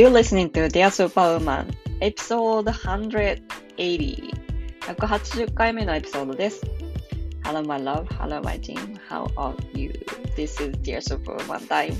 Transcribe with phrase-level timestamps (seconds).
[0.00, 4.32] You're listening to Dear Superwoman Episode 180
[4.80, 6.62] 180回目のエピソードです。
[7.42, 9.90] Hello my love, hello my team, how are you?
[10.38, 11.92] This is Dear Superwoman time.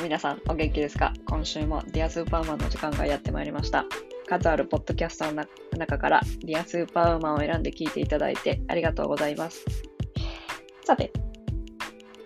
[0.00, 3.86] 皆さんお元気ですか今週も Dear Superwoman の時間がやってまいりました。
[4.28, 5.44] 数あるポッドキャストの
[5.76, 9.64] 中から Dear Superwoman を選んで聞いていただいてありがとうございます。
[10.84, 11.10] さて、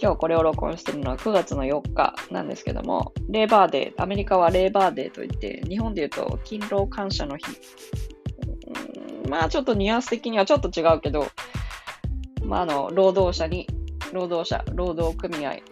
[0.02, 7.44] 今日これを録音してるのは9月の4日なんですけども、レーバーデー、アメリカはレーバーデーといって、日本で言うと勤労感謝の日。
[9.28, 11.26] まあちょっとニュアンス的にはちょっと違うけど、
[12.42, 13.68] まああの、労働者に、
[14.12, 15.62] 労働者、労働組合で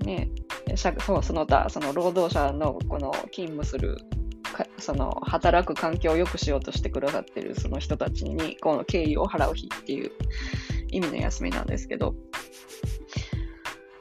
[0.00, 0.30] すね。
[0.76, 3.98] そうその他、その労働者のこの勤務する
[4.78, 10.10] その働く環境を良くしようとしてくださってるその人たちにこの敬意を払う日っていう
[10.88, 12.14] 意味の休みなんですけど、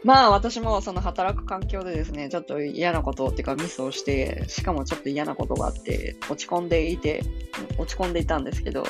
[0.06, 7.24] まあ私もその働く環境でですね、ちょっと嫌なことっていうかミスをして、しかもちょっと嫌なことがあって、落ち込んでいて、
[7.80, 8.86] 落ち込んでいたんですけど、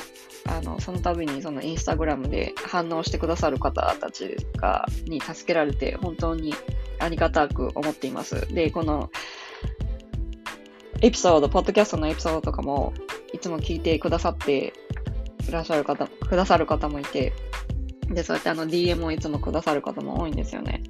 [0.46, 6.52] あの、その度にそのインスタグラムで反応してくださる方たちが、に助けられて、本当に
[6.98, 8.52] ありがたく思っています。
[8.52, 9.10] で、この、
[11.00, 12.92] エピソード、ポッドキャストのエピソードとかも、
[13.32, 14.74] いつも聞いてくださって
[15.48, 17.32] いらっしゃる方、くださる方もいて、
[18.08, 20.82] で、そうやってあの DM をいつもくださる方も多いんですよね。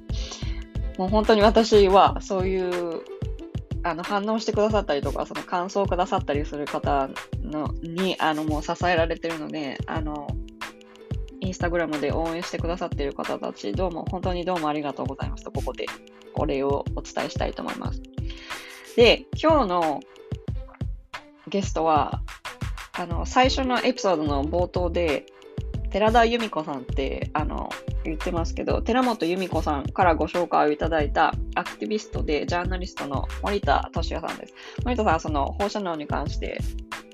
[0.97, 3.01] もう本当に私はそういう
[3.83, 7.09] あの反応してくださったりとか、その感想をくださったりする方
[7.41, 10.27] のにあのもう支えられてるので、あの、
[11.39, 15.85] インスタグラムで応援してくださっている方たち、どうも本当にどうもありがとうございますと、ここで
[16.33, 18.01] お礼をお伝えしたいと思います。
[18.95, 19.99] で、今日の
[21.47, 22.21] ゲストは、
[22.93, 25.25] あの、最初のエピソードの冒頭で、
[25.89, 27.69] 寺田由美子さんってあの
[28.03, 34.53] 言ってますけど、寺本由美子さんからご紹介をいただいたアクティビストでジャーナリストの森田俊也さんです。
[34.83, 36.59] 森田さんはその放射能に関して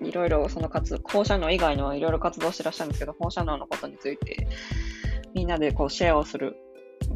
[0.02, 4.48] いろいろその活放射能以外のいろいろ活動してらっしゃるんですけど、放射能のことについて
[5.34, 6.58] みんなでこうシェアをする、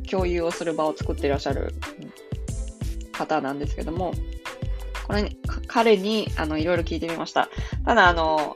[0.10, 1.74] 共有をする場を作っていらっしゃる
[3.12, 4.14] 方なんですけども、
[5.06, 5.30] これ
[5.68, 7.50] 彼にあのいろいろ聞いてみました。
[7.86, 8.56] ただあの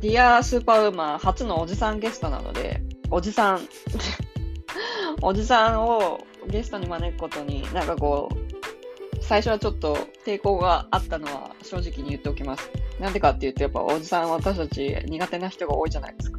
[0.00, 3.60] ディアスーパーウーマン初のおじさんゲストなので、おじさん
[5.20, 12.70] おじさんをゲストに招くことになんかこう、最初はちょっと抵抗があったのは正直に言っておきます。
[12.98, 16.38] なんでかっていうと、やっぱおじさん私たち苦手な人が多いじゃないですか。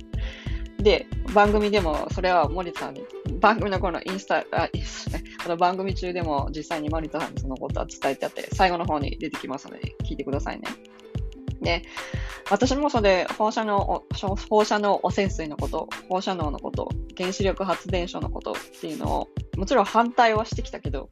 [0.80, 1.06] で、
[1.36, 3.06] 番組でもそれは森田さんに、
[3.40, 5.24] 番組のこのインスタ、あ、いいですね。
[5.44, 10.64] この番組中でも実際に森田さんにそのことは伝えてあって、最後の方に出てきますので、聞いてくださいね。
[11.62, 11.84] で、
[12.50, 14.04] 私もそれ、放射能、
[14.50, 19.28] 放射能汚染水のこと、放射能のこと、原子力発電所のことっていうのを、
[19.58, 21.10] もちろん反対はしてきたけど、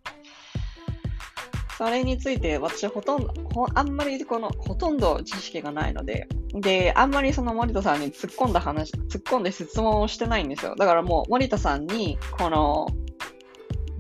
[1.78, 3.34] それについて私ほとんど、
[3.74, 10.76] あんまりこの、ほとんど知識がないので、で、あんまりその森田さんに突っ込んだ話、突っ込んで質問をしてないんですよ。
[10.76, 12.88] だからもう森田さんに、この、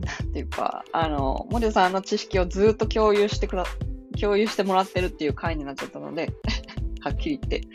[0.01, 3.63] なんていうか、あの、森田さんの知識をずっと共有してくだ、
[4.19, 6.31] 共有してもらってるっていう回になっちゃったので
[7.01, 7.67] はっきり言って。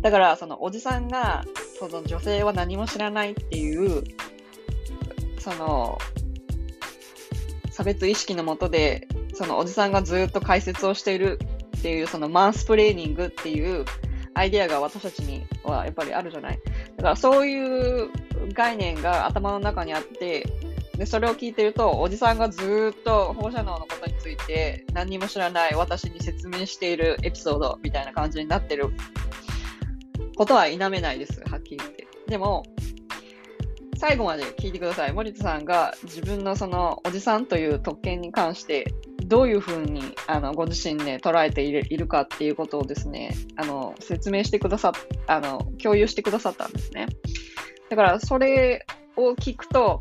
[0.00, 1.44] だから、そのおじさんが、
[1.78, 4.02] その女性は何も知らないっていう、
[5.38, 5.98] その、
[7.70, 11.38] 差別意識のもとで、そのおじさんがずっと解説をしている
[11.78, 13.84] っていう、そのマンスプレーニングっていう
[14.34, 16.58] アイデアが私たちにはやっぱりあるじゃない。
[16.96, 18.10] だからそういう
[18.52, 20.46] 概念が頭の中にあって、
[20.96, 28.90] で、それを聞いてると、おじさんがずっと放射能のことについて何にも知らない私に説明しているエピソードみたいな感じになってる
[30.36, 31.42] ことは否めないです。
[31.50, 32.06] はっきり言って。
[32.28, 32.64] でも、
[33.96, 35.12] 最後まで聞いてください。
[35.12, 38.92] 森田さんが自分のそのおじさんという特権に関して
[39.24, 44.92] どういうふうにあのご自身で、ね、捉えているかっていうことをですね、あの説明してくださっ
[45.26, 47.06] あの共有してくださったんですね。
[47.90, 48.84] だからそれ
[49.16, 50.00] を聞くと、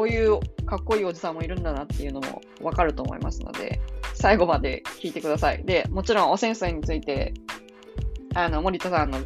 [0.00, 3.82] こういうかっこいいおじさんもいるんだなっていうのもわかると思いますので、
[4.14, 5.62] 最後まで聞いてください。
[5.62, 7.34] で、もちろん汚染水について、
[8.34, 9.18] あの、森田さんの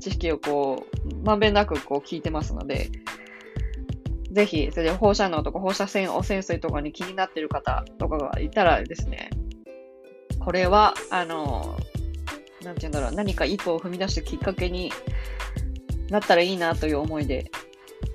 [0.00, 2.88] 知識をこう、まんべんなくこう聞いてますので、
[4.30, 9.28] ぜひ、それで放射能とか放射線汚染水とかに気になってる方とかがいたらですね、
[10.38, 11.76] これは、あの、
[12.64, 14.90] なんて言うんだろう、何か一歩を踏み出してきっかけに
[16.08, 17.50] なったらいいなという思いで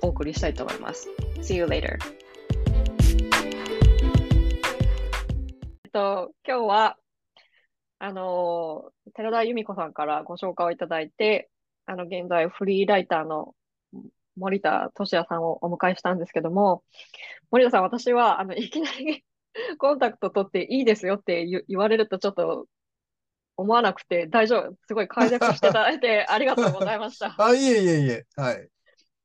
[0.02, 1.08] お送りしたいと思います。
[1.42, 1.98] See you later.
[5.84, 6.96] えっと、今日は、
[7.98, 11.50] あの、寺田由美子さんからご紹介をいただいて、
[11.86, 13.54] あの、現在フリーライターの
[14.36, 16.82] 森田俊也さんをお迎えしたんですけども、
[17.50, 19.24] 森田さん、私は、あの、いきなり
[19.78, 22.66] コンタクト取っていいですよって言われるとちょっと
[23.56, 24.76] 思わなくて大丈夫。
[24.86, 27.34] すごい解約していただいてありがとうございました。
[27.42, 28.26] あ、いえいえいえ。
[28.36, 28.68] はい。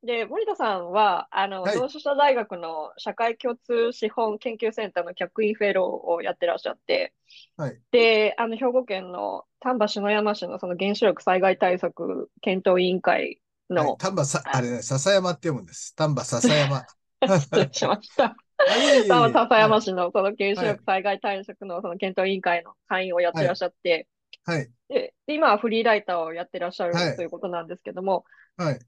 [0.04, 7.14] で、森田さんは、あの、はい同志社大学の社会共通資本研究センターの客員フェローをやってらっしゃって、
[7.56, 7.80] はい。
[7.92, 13.40] で、あの、兵庫県の丹波篠山市のその原子力災害対策検討委員会
[13.70, 13.96] はいの、。
[13.96, 15.96] 丹波さ、ああれね、笹山って読むんです。
[15.96, 16.86] 丹波笹山。
[17.40, 18.36] 失礼しました。
[18.58, 24.08] あいえいえいえ丹波篠山は市のその原子力災害対策のその検討委員会の会員をやってらっしゃって、
[24.48, 24.52] い。
[24.52, 24.70] はい。
[24.90, 28.26] で、で今はフリーライターをやってらっしゃるはいということなんですけども、
[28.58, 28.80] はい。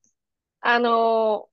[0.68, 1.48] あの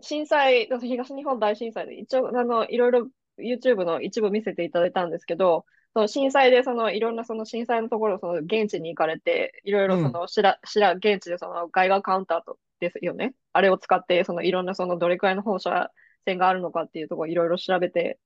[0.00, 3.08] 震災、東日本大震災で一応、あの、いろいろ
[3.38, 13.34] YouTube の一部見せていただいたんですけど、その震災でそのいろんなその震災のところ、その現地に行かれて、いろいろそのしら、しら、現地でその外貨カウンターとですよね。
[13.52, 15.90] あれを使って、そのいろんなそのどれくらいの放射
[16.24, 18.20] 線があるのかっていうところいろいろ調べて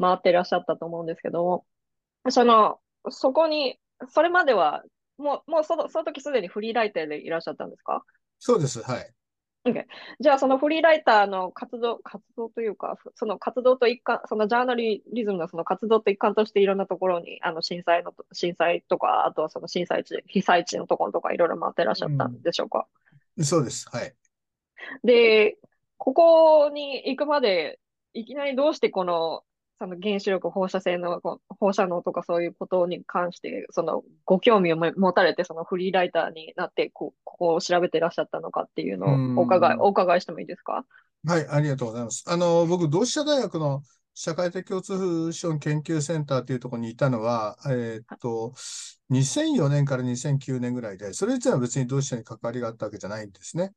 [0.00, 1.66] 回っていらっしゃったと思うんですけども、
[2.30, 2.80] その、
[3.10, 3.78] そこに、
[4.08, 4.84] それまでは、
[5.18, 8.02] もう、もうその、その時すでにフリーライターでいらっしゃったんですか？
[8.38, 8.82] そうです。
[8.82, 9.14] はい。
[10.20, 22.86] じゃあ、そのフリーライターの活動、活動というか、その活動と一環、そのジャーナリズムのその活動と一環としていろんなところに、あの震災の、震災とか、あとはその震災地、被災地のところとかいろいろ回ってらっしゃったんでしょうか？
[23.42, 23.86] そうです。
[23.90, 24.14] はい。
[25.04, 25.58] で、
[25.98, 27.78] ここに行くまで、
[28.14, 29.42] いきなりどうしてこの、
[29.80, 31.20] その原子力放射線の、
[31.58, 40.84] 放射能とかそういうことに関して、そのご興味をも持たれて、そのフリーライターになって、こここを調べてらっしゃったのかっていうのうんをお伺い、お伺いしてもいいですか？
[41.26, 41.46] はい。
[41.48, 42.24] ありがとうございます。
[42.26, 43.82] あの、僕、同志社大学の
[44.14, 48.54] 社会的共通資本研究センターというところにいたのは、えーっと、
[49.10, 53.72] 2004年から2009年ぐらいで、それ自体は別に同志社に関わりがあったわけじゃないんですね。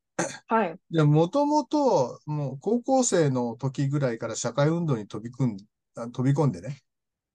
[0.48, 0.80] はい。
[0.92, 5.62] で、もともと、もう高校生の時ぐらいから社会運動に飛び組んあ
[5.96, 6.80] 飛び込んでね。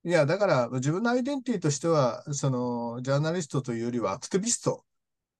[0.05, 4.85] いや、だから自分のアイデンティティとしては、その、ジャーナリストというよりはアクティビスト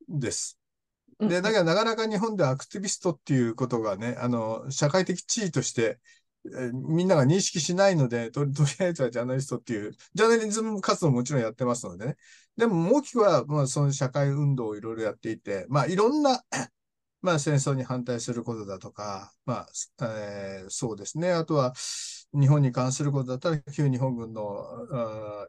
[0.09, 0.59] です。
[1.21, 6.01] で、だけどなかなか日本ではアクティビストっていうことがね、あの、社会的地位として、
[6.47, 12.17] えーみんなが認識しないので、と、 とりあえずはジャーナリストっていう、ジャーナリズム活動ももちろんやってますのでね。
[12.57, 16.43] でも大きくは、まあ、その社会運動をいろいろやっていて、まあ、いろんな、
[17.23, 19.67] まあ、戦争に反対することだとか、ま
[20.01, 21.33] あ、えーそうですね。
[21.33, 21.75] あとは、
[22.35, 25.47] 日本に関することだったら、旧日本軍の、あ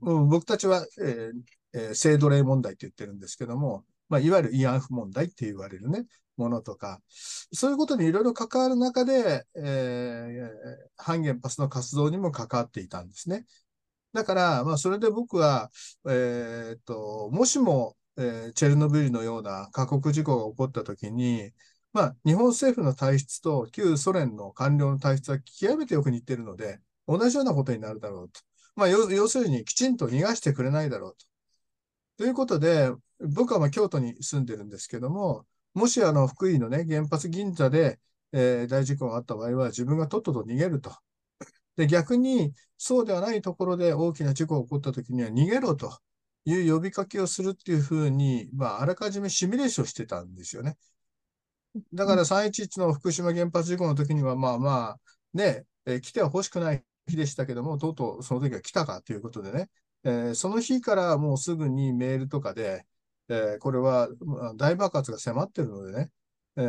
[0.00, 1.30] 僕たちは、え
[1.72, 6.06] えー性奴隷問題って言ってるんですけども、まあ、いわゆる慰安婦問題って言われるね、
[6.36, 13.44] ものとか、そういうことにいろいろ関わる中で、えー反原発の活動にも関わっていたんですね。
[14.12, 15.70] だから、まあ、それで僕は、
[16.08, 21.52] えーっと、もしも、えーチェルノブイリのような過酷事故が起こったときに、
[21.94, 28.40] まあ、日本政府の体質と旧ソ連の官僚の体質は極めてよく似ているので、同じようなことになるだろうと。
[28.76, 31.26] まあ、要するにきちんと逃がしてくれないだろうと。
[32.18, 38.00] ということで、僕はまあ京都に住んでるんですけども、もしあの福井のね、原発銀座で、
[38.32, 40.92] えー大事故があった場合は自分がとっとと逃げると。
[41.76, 45.98] で、逆にそうではないところで大きな事故が起こったときには逃げろと
[46.44, 50.76] いう呼びかけをするっていうふうに、まあ、あらかじめシミュレーションしてたんですよね。
[51.92, 55.00] だから311の福島原発事故の時には、まあまあ、
[55.36, 59.70] ね、えー来ては欲しくない日でしたけども、とうとうその時は来たかということでね、
[60.04, 62.86] えーその日からもうすぐにメールとかで、
[63.28, 66.10] えーこれはまあ大爆発が迫ってるのでね、
[66.56, 66.60] え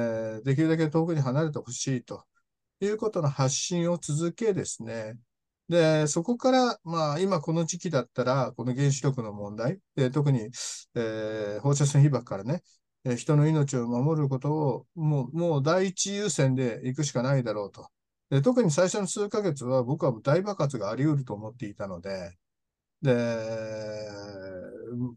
[0.42, 2.24] ーできるだけ遠くに離れてほしいと。
[2.82, 5.16] いうことの発信を続けですね、
[5.70, 10.50] で、そこから、まあ、今この時期だったら、この原子力の問題、で特に、
[10.96, 12.62] えー放射線被曝からね、えー
[13.18, 17.90] 人の命を守ることを、もう、もう第一優先で行くしかないだろうと。
[18.32, 22.36] で特に最初の数ヶ月は僕は大爆発があり得ると思っていたので、
[23.02, 23.14] で、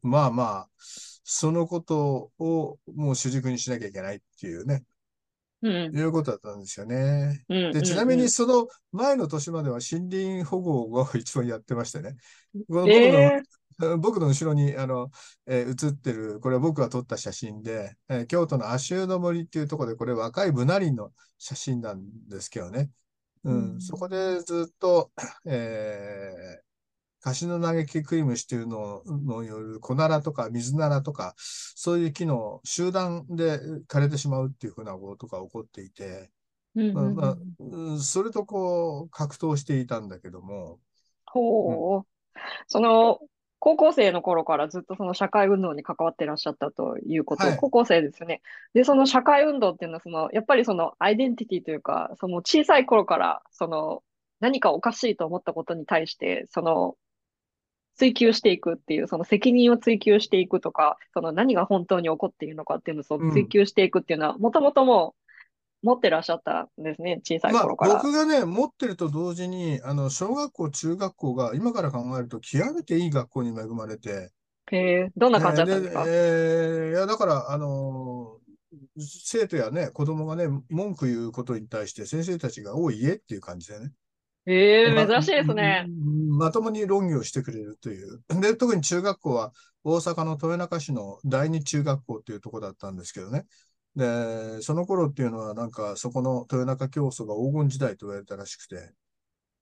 [0.02, 4.84] まあまあ、そのことをもう主軸にしなきゃいけないっていうね、
[5.62, 5.96] うん。
[5.96, 7.44] いうことだったんですよね。
[7.48, 7.72] うん。
[7.72, 12.16] で、ちなみうんにその前の年までは森林保護を一番やってましてね。
[12.68, 12.86] この
[13.98, 15.10] 僕の、後ろにあの、
[15.46, 22.90] えー写ってる、これは僕が撮った写真で、えー京都の足湯の森っていうところで、これ若いブナ林の写真なんですけどね。
[23.44, 25.12] うん、うんそこでずっと、
[25.46, 26.68] えー、
[27.20, 36.30] カシノ嘆きクイムシというののよるコナラとか水ナラとか、そういう木の集団で枯れてしまうっていうふうなことが起こっていて、
[38.00, 40.80] それとこう格闘していたんだけども、
[41.26, 42.06] ほう。
[42.68, 43.18] その、
[43.60, 47.56] 高校生の頃からずっとその社会運動に関わってらっしゃったということ、はい。
[47.56, 48.40] 高校生ですよね。
[48.72, 54.02] で、その社会運動っていうのは、その、やっぱりそのアイデンティティというか、その小さい頃から、その、
[54.40, 56.94] 何かおかしいと思ったことに対して、その、
[57.96, 65.27] 追求していくっていう、その責任を追求していくとか、その何が本当に起こっているのかっていうのを追求していくっていうのは、もともともう
[65.82, 67.94] 持ってらっしゃったんですね、小さいまあ、頃から。
[67.94, 74.30] 僕がね、持ってると同時に、あの、小学校、中学校が今から考えると極めていい学校に恵まれて、
[74.70, 78.48] へえ、どんな感じだったんですか、えーいや、だから、あのー
[79.00, 83.92] 生徒やね、子供がね、文句言うことに対して先生たちが、おい、言えっていう感じでね。
[84.44, 85.86] へえ、ま珍しいですね。
[85.88, 88.22] うんまともに論議をしてくれるという。
[88.40, 89.52] で、特に中学校は
[89.84, 93.46] 大阪の豊中市の第二中学校っていうところだったんですけどね。
[93.96, 98.92] で、その頃っていうのはなんかそこの豊中競争が黄金時代と言われたらしくて、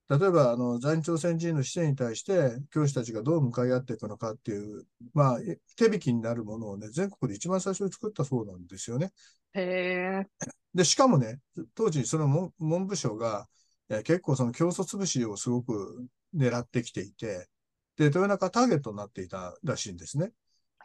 [0.08, 5.38] 例えばあの在日朝鮮人の視点に対して教師たちがどう向かい合っていくのかっていう、まあ、
[5.76, 9.12] 手引きになるものをね、全国で一番最初に作ったそうなんですよね。
[9.54, 11.40] へえ、で、しかもね、
[11.74, 13.48] 当時その文文部省が、
[13.88, 17.48] えー結構その競争潰しをすごく狙ってきていて、
[17.96, 20.32] で、豊中ターゲットになっていたらしいんですね。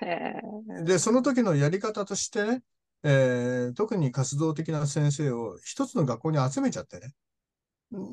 [0.02, 0.84] へえ。
[0.84, 2.64] で、その時のやり方としてね、
[3.04, 7.14] えー特に活動的な先生を一つの学校に集めちゃってね。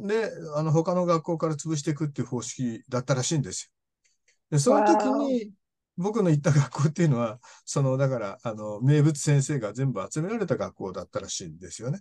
[0.07, 3.71] で、あの、他の学校から潰していくっていう方式だったらしいんですよ。
[4.50, 5.52] で、その時に、
[5.97, 12.00] 僕の行った学校っていうのは、その、だから、あの、名物先生が全部集められた学校だったらしいんですよね。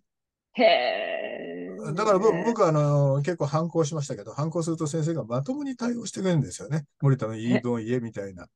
[0.53, 1.67] へえ。
[1.93, 6.85] だから僕僕はあの結構反抗しましたけど、反抗すると先生がまともに対応してくれるんですよね。
[7.01, 8.47] 森田の言い分を言えみたいな。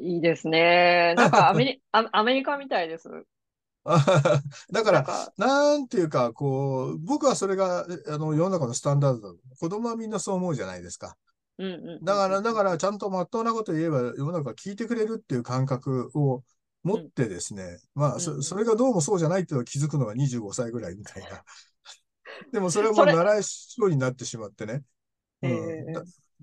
[0.00, 1.14] いいですね。
[1.16, 3.08] なんかアメリアアメリカみたいです。
[3.84, 9.38] だから、なんていうか、こう、僕はそれがあの世の中のスタンダードだ。
[9.58, 11.16] 子供はみんなそう思うじゃないですか。
[11.58, 12.04] うんうんうん。
[12.04, 16.42] だから、だから、ちゃんとまっとうなこと言えば世の中聞いてくれるっていう感覚を
[16.82, 21.42] 持ってですね、まあそ、うんうんそれがどうもそうじゃないっていうのを気づくのが25歳ぐらいみたいな。
[22.52, 24.82] でもそれはもそうれ習い性になってしまってね。
[25.42, 25.92] うん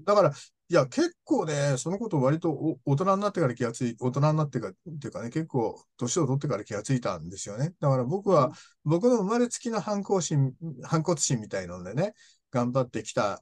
[0.04, 0.34] だから、
[0.70, 7.74] いや、結構ね、そのことを割とお大人になってから気がつい、大人になってからっていうかね、結構年を取ってから気がついたんですよね。
[7.80, 12.14] だから僕は、うん僕の生まれつきの反抗心、反骨心みたいのでね、
[12.52, 13.42] 頑張ってきた。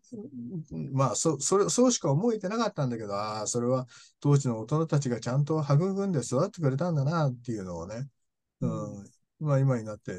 [0.91, 3.86] まあ、そ、それ、そうしか思えてなかったんだけど、ああ、それは
[4.20, 8.08] 当時の大人たちがちゃんと育んで育ってくれたんだな、っていうのをね、
[8.62, 9.05] うん、
[9.46, 10.14] まあ今になって、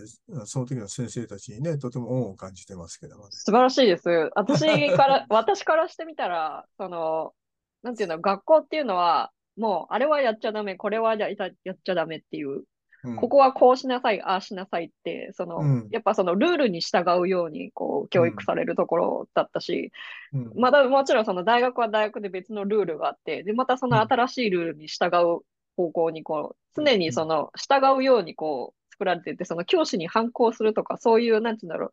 [0.44, 3.30] その時の先生たちにね、とても恩を感じてますけどもね。
[3.32, 4.30] 素晴らしいです。
[4.34, 4.64] 私
[4.96, 7.34] から、 私からしてみたら、その、
[7.82, 12.62] なんていうの、学校っていうのは、もう、あれはやっちゃダメ、これはやややっちゃダメっていう、
[13.04, 13.16] うん。
[13.16, 15.88] ここはこうしなさい、ああしなさいって、その、うん。
[15.90, 19.90] やっぱそのルールに従うように、こう、教育されるところだったし、
[20.32, 20.52] うん。
[20.56, 25.40] またもちろんその大学は大学で別のルールがあって、で、またその新しいルールに従う
[25.76, 31.90] 方向にこう、常にその従うようにこう作られていて、その教師に反抗するとか、そういう、なんていうんだろう、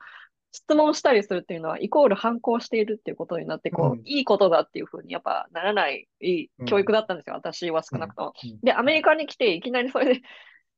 [0.53, 8.33] 質問したりするっていうのは、イコール反抗しているっていうことになって、こう、うんいいことだっていうふうにやっぱならないいい教育だったんですよ、私は少なくとも。
[8.43, 10.21] うんで、アメリカに来て、いきなりそれで、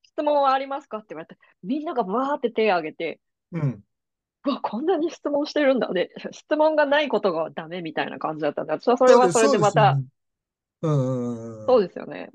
[0.04, 3.20] 質問はありますかって言われて、みんながバーって手を挙げて、
[3.52, 3.84] うん。
[4.46, 5.92] うわ、こんなに質問してるんだ。
[5.92, 9.98] で、質問がないことがダメみたいな感じだったんで、私はそれはそれでまた、
[10.82, 12.32] そうですよね。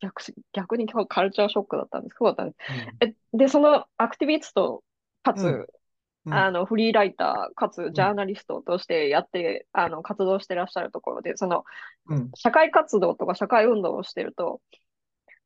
[0.00, 2.16] 逆し、逆に今日カルチャーショックだったんです。
[2.18, 2.58] そうだったんです。
[2.70, 3.08] うん。
[3.08, 4.82] え、で、そのアクティビスト、
[5.22, 5.66] かつ、うん。
[6.26, 6.34] うん。
[6.34, 11.64] あの、フリーライター、かつ、ジャーナリストとしてやって、あの、活動してらっしゃるところで、その、
[12.08, 12.30] うん。
[12.34, 14.60] 社会活動とか社会運動をしてると、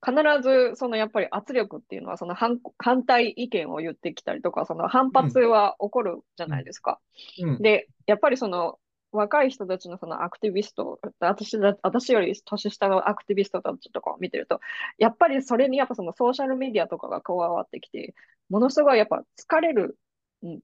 [0.05, 7.01] 必ず、そのやっぱり圧力っていうのは、その反反対意見を言ってきたりとか、その反発は起こるじゃないですか。
[7.41, 7.59] うん。
[7.63, 8.79] で、やっぱりその
[9.17, 14.61] 若い人たちのそのアクティビスト、私だ私より年下のアクティビストたちとかを見てると、
[14.99, 18.15] やっぱりそれにやっぱそのソーシャルメディアとかが加わってきて、
[18.51, 19.97] ものすごいやっぱ疲れる
[20.45, 20.59] ん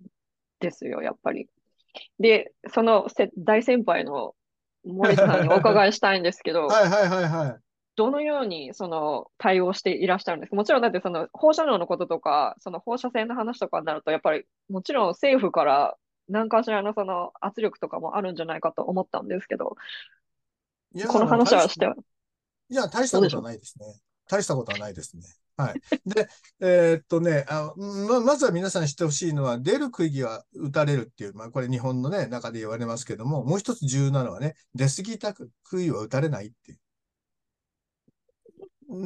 [0.61, 1.49] ですよ、やっぱり。
[2.19, 4.35] で、そのせ大先輩の
[4.85, 7.61] 森田さんにお伺いしたいんですけど、 はいはいはいはい。
[7.97, 10.57] どのようにその対応していらっしゃるんですか？
[10.57, 15.97] もちろんだってその放射能のこととか、その放射線の話とかになると、やっぱりもちろん政府から
[16.31, 19.77] 何かしらのその圧力とかもあるんじゃないかと思ったんですけど、
[21.09, 21.99] この話はして大し
[22.71, 23.87] いや、大したことはないですね。
[24.29, 25.23] 大したことはないですね。
[25.57, 25.81] はい。
[26.07, 26.29] で、
[26.61, 36.81] えーっとね、あま、まずは皆さん知ってほしいのは、出る杭は打たれるっていう、まあ、これ日本のね、中で言われますけども、もう一つ重要なのはね、出過ぎた杭は打たれないっていう。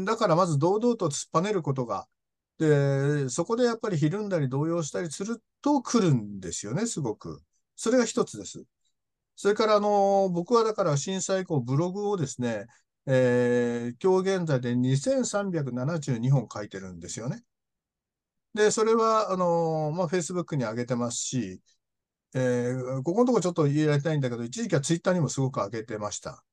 [0.04, 2.06] だからまず堂々と突っぱねることが、
[2.58, 7.42] で、そこでやっぱりひるんだり動揺したりすると来るんですよね、すごく。
[7.76, 8.64] それが一つです。
[9.37, 12.66] それから、あの、僕はだから震災以降ブログをですね、
[13.06, 15.70] えー今日現在で2372
[16.12, 17.44] 本書いてるんですよね。
[18.54, 21.61] で、それは、あの、まあ、Facebook に上げてますし、
[22.34, 26.44] えーここのとこちょっと言いられたいんだけど、一時期はツイッターにもすごく上げてました。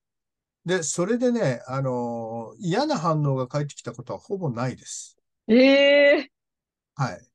[0.66, 5.18] で、それでね、あの嫌な反応が返ってきたことはほぼないです。
[5.48, 6.32] ええ
[6.96, 7.28] はい。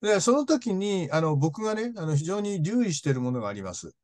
[0.00, 3.94] で、その時に、あの、僕がね、あの、非常に留意しているものがあります。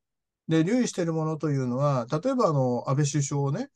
[0.49, 3.71] で、留意しているものというのは、例えば、あの、安倍首相をね、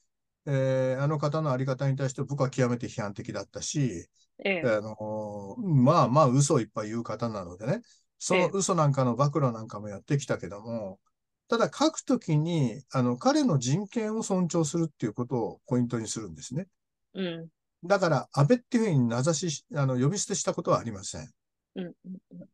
[0.47, 4.09] えーあの方のあり方に対して僕は極めて批判的だったし、
[4.45, 7.83] ええあの、まあまあ嘘をいっぱい言う方なのでね、
[8.18, 11.00] そのええ嘘なんかの暴露なんかもやってきたけども、
[11.49, 16.68] ただ書くときに、あの、彼の人権を尊重するっていうことをポイントにするんですね。
[17.14, 17.50] うん。
[17.85, 21.30] だから、安倍っていうふうに名指しし、あの、呼び捨てしたことはありません。
[21.76, 21.92] うん。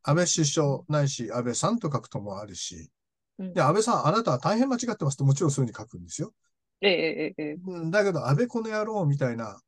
[0.02, 2.90] 安倍首相ないし、安倍さんと書くともあるし、
[3.38, 6.32] うんで、安倍さん、あなたは大変間違ってますともちろんそういうふうに書くんですよ。
[6.80, 9.58] ええええええうんだけど、安倍この野郎みたいな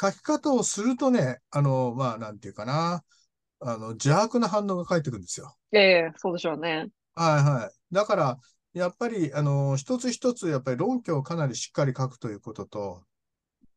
[0.00, 3.04] 書き方をするとね、あの、まあ、なんていうかな、
[3.60, 5.54] あの、邪悪な反応が返ってくるんですよ。
[5.72, 6.88] ええそうでしょうね。
[7.14, 7.94] はいはい。
[7.94, 8.38] だから、
[8.72, 13.04] やっぱり、あの、一つ一つ、やっぱり論拠をかなりしっかり書くということと、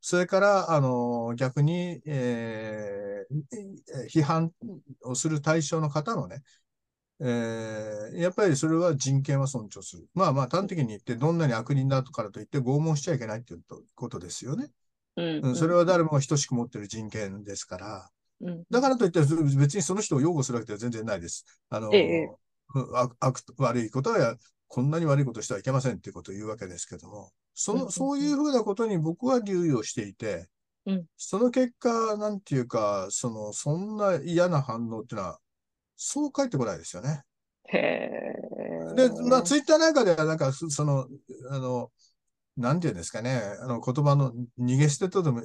[0.09, 4.53] それから、あの、逆に、えー批判
[5.03, 6.43] をする対象の方のね、
[7.19, 10.07] えーやっぱりそれは人権は尊重する。
[10.13, 13.61] まあまあ、端的に言って、どんなに悪人だとからといって拷問しちゃいけないっていう
[13.95, 14.71] ことですよね。
[15.17, 15.45] うん。
[15.45, 18.09] うん、それは誰もが等しく持ってる人権ですから。
[18.39, 18.63] うん。
[18.71, 21.43] だからといって、別にその人を擁護するわけでは全然ないです。
[21.69, 22.29] あの、ええ
[22.75, 24.35] うん悪悪悪いことはや、
[24.69, 30.47] こんなに悪いことしてはいけませんっていうことを言うわけですけども、その、そういうふうなことに僕は留意をしていて、
[30.85, 35.39] うんその結果、なんていうか、その、そんな嫌な反応っていうのは、
[35.95, 37.23] そう返ってこないですよね。
[37.69, 38.95] へえ。
[38.95, 41.07] で、まあ、ツイッターなんかでは、なんか、そその、
[41.49, 41.91] あの、
[42.55, 45.41] なんていうんですかね、あの、言葉の逃げ捨てとでも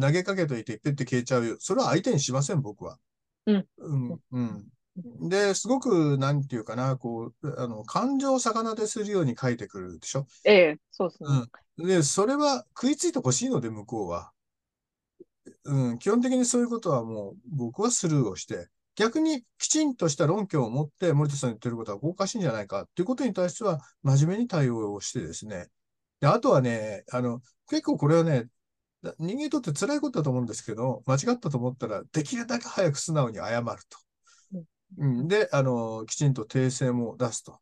[0.00, 1.56] 投げかけといて、ペッて消えちゃうよ。
[1.60, 2.98] それは相手にしません、僕は。
[3.46, 3.66] うん。
[3.78, 4.68] うん、うん。
[4.96, 10.26] で、すごく、なんていうかな、こう、あの、感情を逆手するように書いてくるでしょ？
[10.44, 11.28] ええそうですね。
[11.78, 11.88] うん。
[11.88, 14.30] で、それは食いついてほしいので、向こうは。
[15.64, 25.66] うん、基本的にそういうことはもう、僕はスルーをして、逆にきちんとした論拠を持って、森田さんの言ってることはおかしいんじゃないかっていうことに対しては、真面目に対応をしてですね。
[26.20, 28.46] で、あとはね、あの、結構これはね、
[29.18, 34.03] 人間にとって辛いことだと思うんですけど、間違ったと思ったら、できるだけ早く素直に謝ると。
[34.98, 37.60] うん、で、あの、きちんと訂正も出すと。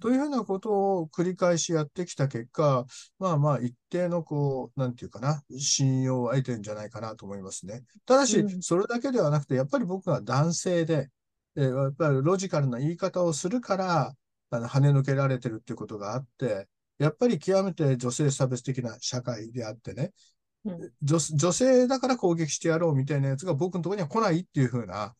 [0.00, 2.84] というふうなことを繰り返しやってきた結果、
[3.20, 7.84] まあまあ一定のこう、なんていうかな、信用を得てるんじゃないかなと思いますね。
[8.04, 11.10] ただしう、んそれだけではなくて、やっぱり僕が男性で、
[11.56, 14.14] えーやっぱりロジカルな言い方をするから、
[14.50, 16.68] あの、跳ね抜けられてるっていうことがあって、
[16.98, 20.12] やっぱり極めて女性差別的な社会であってね、
[20.64, 25.12] うん女女性だから攻撃してやろうみたいなやつが僕のところには来ないっていうふうな、うん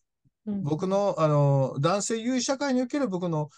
[0.63, 3.49] 僕の、あの、男性優位社会における僕の、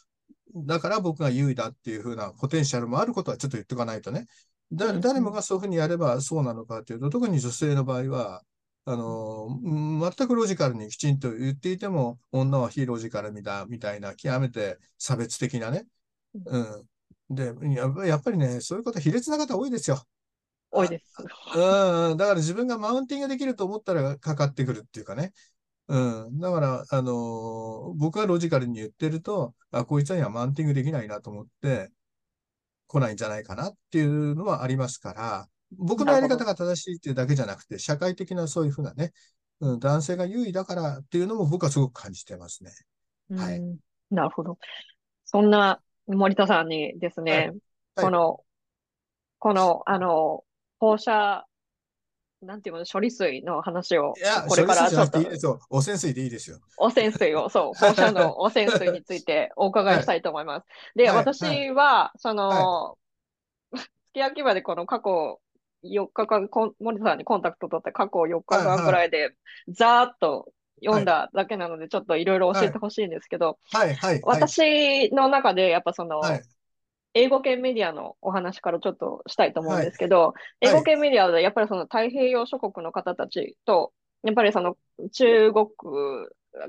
[0.54, 4.26] だから僕が優位だっていう風なポテンシャルもあることはちょっと言っておかないとね。
[4.72, 8.42] だうん誰もがそういうふうにやればそうなのかっていうと、特に女性の場合は、
[8.84, 15.86] あの、うん全くロジカルにきちんと言っていても、女は非ロジカルみたみたいな、極めて差別的なね。
[16.34, 16.88] うん。
[17.30, 20.02] で、やっぱやっぱりね、そういうこと、卑劣な方多いですよ。
[20.70, 21.14] 多いです。
[21.56, 25.32] うん、だから自分がマウンティングできると思ったらかかってくるっていうかね。
[25.90, 26.38] うん。
[26.38, 31.90] だから、あのー僕がロジカルに言ってると、あ、こいつらにはマウンティングできないなと思って、
[32.86, 39.12] 来ないんじゃないかなっていうのはありますから、僕のやり方が正しいっていうだけじゃなくて、社会的なそういうふうなね、
[39.60, 42.70] うん、男性が優位だからっていうのも僕はすごく感じてますね。
[43.36, 43.76] はいうん
[44.10, 44.58] なるほど。
[45.24, 47.52] そんな森田さんにですね、
[47.94, 48.40] はいこの、
[49.38, 50.44] この、あの、
[50.80, 51.46] 放射、
[52.42, 54.14] なんていうの、処理水の話を
[54.48, 55.22] これからちょっと。
[55.22, 55.60] ですよ。
[55.68, 56.58] 汚染水でいいですよ。
[56.78, 60.66] 汚染水を、そう、放射能汚染水についてお伺いしたいと思います。
[60.94, 61.16] で、はい。
[61.16, 62.96] 私は、その、
[64.12, 65.38] 月焼き場でこの過去
[65.84, 66.48] 4日間、
[66.80, 69.34] 森田さんにコンタクト取って過去4日間ぐらいで、
[69.68, 70.50] ざーっと
[70.82, 74.20] 読んだだけなので、ちょっといろいろ教えてほしいんですけど、はい、はい、はい。
[74.24, 76.42] 私の中で、やっぱその、はい、
[77.14, 83.92] 英語圏メディアのお話からちょっとしたいと思うんですけど、い英語圏メディアでやっぱりその太平洋諸国の方たちと、
[84.22, 84.76] やっぱりその
[85.12, 85.66] 中国、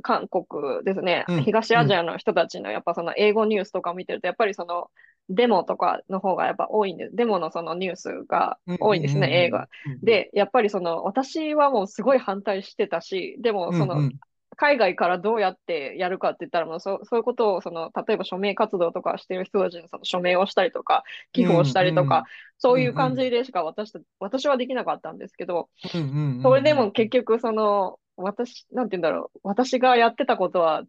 [0.01, 4.89] 韓国ですね、うん東アジアの人たちのやっぱその英語ニュースとかを見てると、やっぱりその
[5.29, 7.15] デモとかの方がやっぱ多いんです。
[7.15, 9.67] デモのそのニュースが多いんですね、映画。。
[10.03, 14.19] で、やっぱりその私はもうすごい反対してたし、でもその、うんうん
[14.57, 22.25] 海外からどうやってやるかって言ったらもうそそういうことをその例えば署名活動とかしてる人たちにその署名をしたりとか寄付をしたりとか、
[22.57, 26.43] そういう感じでしか私た私はできなかったんですけど、うんうんうんうん。
[26.43, 30.83] それでも結局その私なんて言うんだろう私がやってたことは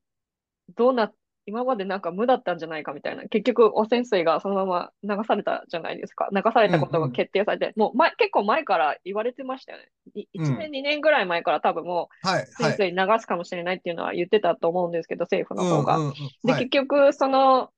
[0.77, 1.12] どうな
[1.47, 3.25] 今までなんか無だったんじゃないかみたいな。
[3.25, 6.29] 結局、汚染水がそのまま流されたじゃないですか。
[6.33, 9.89] 流されたことが決定されて、もう前結構前から言われてましたよね。
[10.15, 12.73] い1年、2年ぐらい前から多分もう、はい、汚はい。
[12.75, 15.97] 染水流すかもしれないっていうのは言ってたと思うんですけど、政府の方が。
[15.97, 17.71] うんうんうんで、はい結局、その、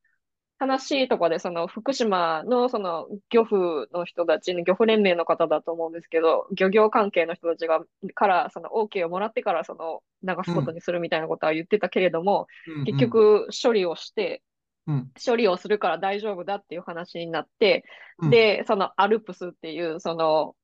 [0.60, 7.80] 悲しいところで、その福島のその漁夫の人たち、漁夫連盟の方だと思うんですけど、漁業関係の人たちが、
[8.14, 12.84] から、その OK をもらってから、その流すことにするみたいなことは言ってたけれども、うん。
[12.84, 14.42] 結、局処理をして、
[14.86, 15.10] うん。
[15.24, 17.84] 処理をするから大丈夫だっていう話になって、
[18.18, 20.54] うん、で、そのアルプスっていう、その、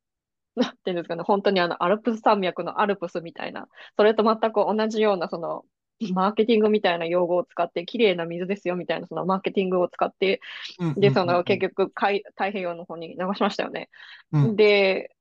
[0.56, 5.64] なんていうんですかね、本当にあのアルプス山脈のアルプスみたいな、それと全く同じような、その、
[6.12, 10.40] マーケティングみたいな用語を使って、綺麗な水ですよみたいな、そのマーケティングを使って、
[10.78, 13.88] うんで、その結、局海、太平洋の方に流しましたよね。
[14.32, 14.56] うんうん。
[14.56, 15.14] で、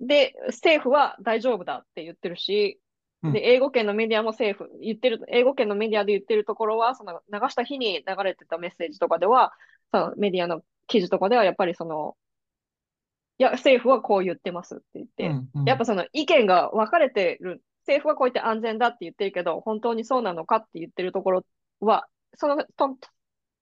[0.00, 2.80] で、政府は大丈夫だって言ってるし、
[3.22, 3.32] うん。
[3.32, 9.52] で、英語圏のメディアも政府、言ってる、英語圏のメディアで言ってるところは、その流した日に流れてたメッセージとかでは、
[9.92, 12.16] そのメディアの記事とかでは、やっぱりその、
[13.38, 15.64] いや、政府はこう言ってますって言って、うんうん。
[15.64, 21.46] やっぱその意見が分かれてる、政府はこう言って安全だって言ってるけど、本当にそうなのかって言ってるところ
[21.80, 22.96] は、その、と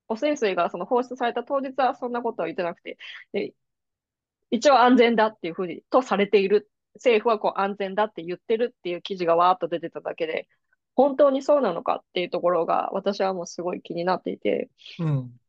[0.08, 2.98] 汚染水がその放出された当日はそんなことは言ってなくて、
[3.32, 3.54] で
[4.50, 6.70] 一応安全だっていうふうに、とされている。
[6.96, 10.48] 政府はこう安全だって言ってるっていう記事がわーっと出てただけで、
[10.96, 15.40] 本当にそうなのかっていうところが私はもうすごい気になっていて、うん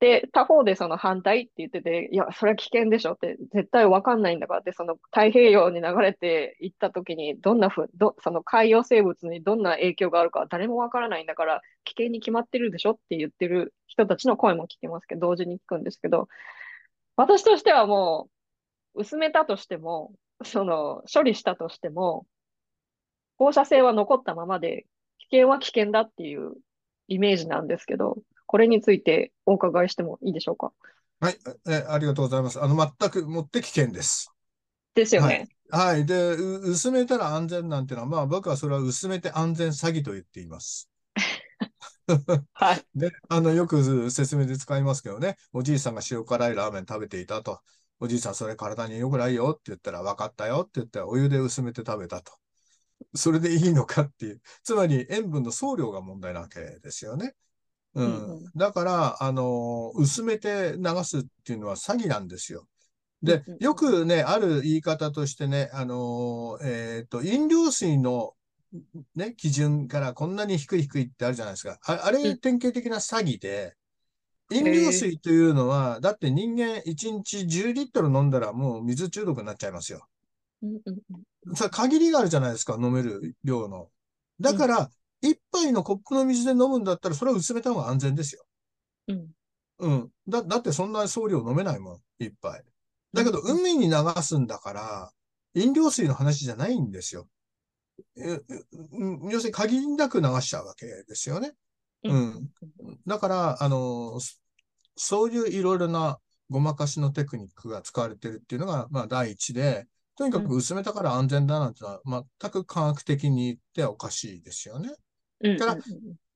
[0.00, 16.28] で、他方でその反対って言ってて、いや、それは危険でしょって、絶対わかんないんだからって、その太平洋に流れていった時に、どんなふう、ど、その海洋生物にどんな影響があるか誰もわからないんだから、危険に決まってるでしょって言ってる人たちの声も聞きますけど、同時に聞くんですけど、
[17.16, 18.28] 私としてはも
[18.94, 20.12] う、薄めたとしても、
[20.44, 22.26] その、処理したとしても、
[23.36, 24.86] 放射性は残ったままで、
[25.18, 26.54] 危険は危険だっていう
[27.08, 30.72] イメージなんですけど、これについてお伺いしてもいいでしょうか？
[31.20, 31.36] はい、
[31.68, 32.60] え、ありがとうございます。
[32.60, 34.32] あの、全くもって危険です。
[34.94, 35.48] ですよね。
[35.70, 36.06] はい。
[36.06, 40.88] で、う薄めたら安全なんていうのは、まあ僕はそれは薄めて安全詐欺と言っています。
[42.54, 42.84] はい。
[42.94, 47.60] で、あの、よく説明で使いますけどね、おじいさんが塩辛いラーメン食べていたと。
[48.00, 52.32] おじいさん、それ体に良くないよって言ったら、分かったよって言ったら、お湯で薄めて食べたと。
[53.14, 54.40] それでいいのかっていう。
[54.62, 57.34] つまり、塩分の総量が問題なわけですよね。
[57.98, 58.08] うう
[58.46, 58.52] ん。
[58.56, 62.66] だから、あの、薄めて流すっていうのは詐欺なんですよ。
[63.22, 68.34] でよくね、ある言い方としてね、あの、えっと、飲料水の
[69.16, 71.78] ね、基準からこんなに低い低いってあるじゃないですか。
[71.86, 73.74] ああれ、うん典型的な詐欺で、
[74.50, 80.06] 飲料水というのは、だって人間1日10リットル飲んだらもう水中毒になっちゃいますよ。
[80.62, 83.88] うんうんうんそれ限りがあるじゃないですか、飲める量の。
[84.40, 88.44] だから、一杯のコップの水で飲むんだったら、それは薄めた方が安全ですよ。
[89.08, 89.28] うん
[89.80, 90.10] うん。
[90.26, 92.62] だ、だってそんな総量飲めないもん、一杯。
[93.12, 95.10] だけど、うん海に流すんだから、
[95.54, 97.28] 飲料水の話じゃないんですよ。
[98.16, 101.52] 要するに限りなく流しちゃうわけですよね。
[102.04, 102.50] うん
[103.06, 104.36] だから、あの、そ
[104.96, 106.18] そういういろいろな
[106.50, 114.90] ごまかしのテクニックが使われてるっていうのが、まあ、第一で、とにかく薄めたから安全だなんてのは、全く科学的に言ってはおかしいですよね。
[115.40, 115.76] うんうんから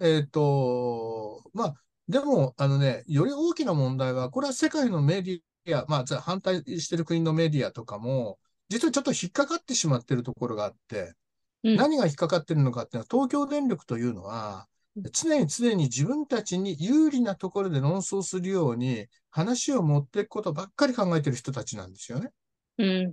[0.01, 1.75] えっと、まあ、
[2.09, 8.39] でも、あのね、より大きな問題は、これは世界のメディア、まあ、反対してる国のメディアとかも、
[8.69, 11.15] 実はちょっと引っかかってしまってるところがあって、
[11.63, 11.77] うん。
[11.77, 14.67] 何が引っかかってるのかっていうのは、東京電力というのは、
[15.13, 22.31] 常に常に自分たちに有利なところで論争するように、話を持っていくことばっかり考えてる人たちなんですよね。
[22.79, 23.13] うん。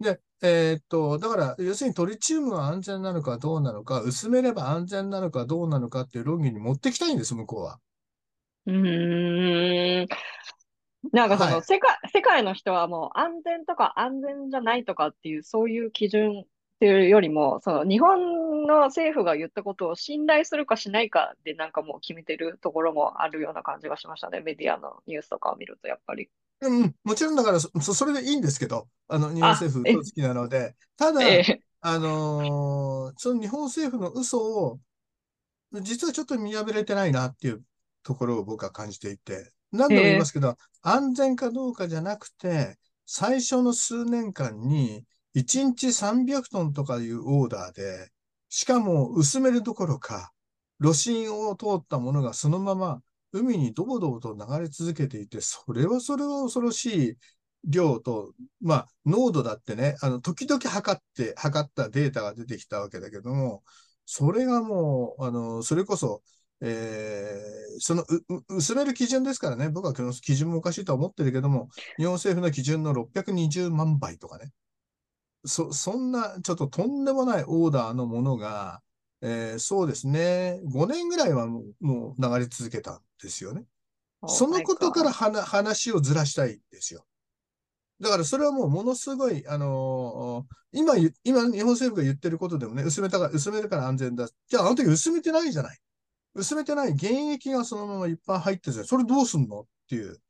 [0.00, 7.80] で、えーっと、だから、要するにトリチウムは安全なのかどうなのか、薄めれば安全なのかどうなのかっていう論議に持ってきたいんです、向こうは。
[8.66, 10.08] うーん
[11.12, 16.44] なんかその、はい世界、世界の人はもう安全とか安全じゃないとかっていう、そういう基準っ
[16.80, 24.40] ていうよりも、その日本の政府が言ったことを信頼するかしないかでなんかもう決めてるところもあるような感じがしましたね。
[24.40, 26.30] メディアのニュースとかを見るとやっぱり。
[26.60, 31.62] うん、もちろんだからそ、そそれでいいんですけど、あの、日本政府え嘘つきなので、ただ、ええ。
[31.80, 34.80] あのーその日本政府の嘘を、
[35.82, 37.62] 実はちょっと見破れてないなっていう
[38.02, 48.10] ところを僕は感じていて、何度も言いますけど、安全かどうかじゃなくて、最初の数年間に1日300トンとかいうオーダーで、
[48.48, 50.32] しかも薄めるどころか、
[50.78, 53.00] 炉心を通ったものがそのまま
[53.32, 57.16] 海にドボドボと流れ続けていて、それはそれは恐ろしい
[57.64, 63.62] 量と、まあ、濃度だってね、あの、時々測って、測ったデータが出てきたわけだけども、
[64.06, 66.22] それがもう、あの、それこそ、
[66.60, 68.04] えー、その
[68.48, 74.50] 薄める基準ですからね、僕はその基準もおかしいとは思ってるけども、日本政府の基準の620万倍とかね、
[75.44, 78.82] そ、そんなちょっととんでもないオーダーのものが、
[79.20, 83.64] えー、そうですね、5年ぐらいはもうもう流れ続けたんですよね。
[84.26, 87.04] そのことから話をずらしたいんですよ。
[88.00, 91.10] だからそれはもうものすごい、あのー、今、今
[91.50, 94.28] 日本政府が言ってることでもね、薄めたから、薄めるから安全だ。
[94.48, 95.78] じゃああの時薄めてないじゃない。
[96.34, 100.20] 薄めてない原液がそのままいっぱい入ってて、それどうすんのっていう。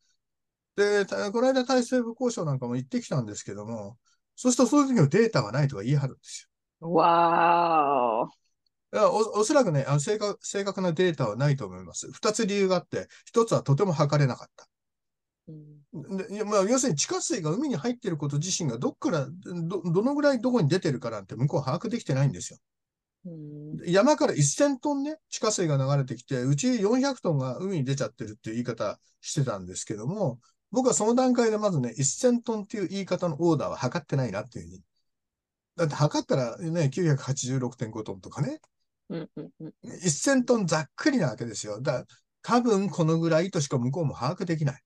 [0.76, 3.98] で、この間体制部交渉なんかも行ってきたんですけども、
[4.36, 6.48] そうするとそういう時のデータがないとか言い張るんです
[6.80, 6.90] よ。
[6.92, 8.47] わー。
[8.92, 12.10] おおそらくねあの正確、正確なデータはないと思います。
[12.12, 14.66] 二つ理由があって、一つはとても測れなかった。
[15.92, 22.58] でまあ、要するに地下水が海に入っていること自身がどっからど、どのぐらいどこに出てるかなんて向こう把握できてないんですよ。
[23.84, 30.38] 山から1000トンね、地下水が流れてきて、うち400トンが海に出ちゃってるっていう言い方してたんですけども、
[30.70, 34.82] 僕はその段階でまずね、1000トンっていう言い方のオーダーは測ってないなっていうふうに。
[35.76, 38.60] だって測ったらね、986.5トンとかね。
[39.10, 41.80] 1000トンざっくりなわけですよ。
[41.80, 42.04] だ
[42.42, 44.82] 多分このぐらいとしか向こうも把握できない。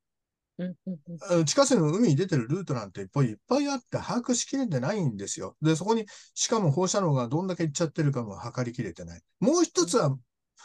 [1.44, 5.56] 地下水の海に出てるルートなんていっぱいいっぱいあって把握しきれてないんですよ。
[5.62, 9.22] で、そこに、しかも放射能がどんだけいっちゃってるかも測りきれてない。
[9.40, 10.16] もう一つは、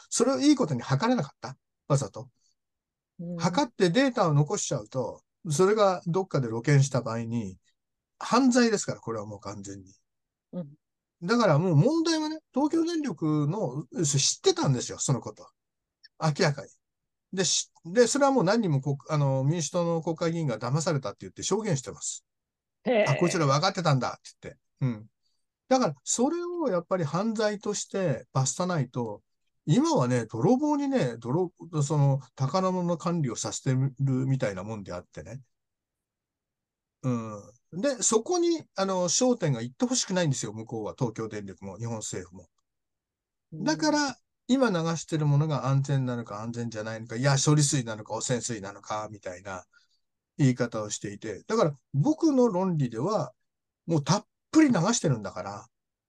[0.10, 1.58] それをいいことに測れなかった。
[1.88, 2.30] わざと。
[3.38, 7.58] 測ってデータを残しちゃうと、それがどっかで露見した場合に、
[8.20, 9.94] 犯罪ですから、これはもう完全に。
[11.24, 15.50] だからもう問題はね、東京電力の知ってたんですよ、そのこと。
[16.22, 16.70] 明らかに。
[17.34, 17.44] で、
[17.86, 22.24] で、それはもう何人もあの民主党の国会議員が騙されたって言って証言してます。
[23.08, 24.60] あ、こいつら分かってたんだって言って。
[24.82, 25.08] うん。
[25.70, 29.22] だから、それをやっぱり犯罪として罰さないと、
[29.66, 31.52] 今はね、泥棒にね、泥、
[31.84, 35.42] その、宝物の管理をさせてるみたいなもんであってね。
[37.04, 37.42] うん。
[37.74, 40.96] で、そこに、あの、焦点が行ってほしくないんですよ、向こうは。
[40.98, 42.48] 東京電力も、日本政府も。
[43.54, 49.66] だから、今流してるものが安全なのか安全じゃないのか、いや、処理水なのか汚染水なのか、みたいな
[50.38, 53.34] 言い方をしていて、だから僕の論理では、
[53.86, 55.68] もうたっぷり流してるんだから、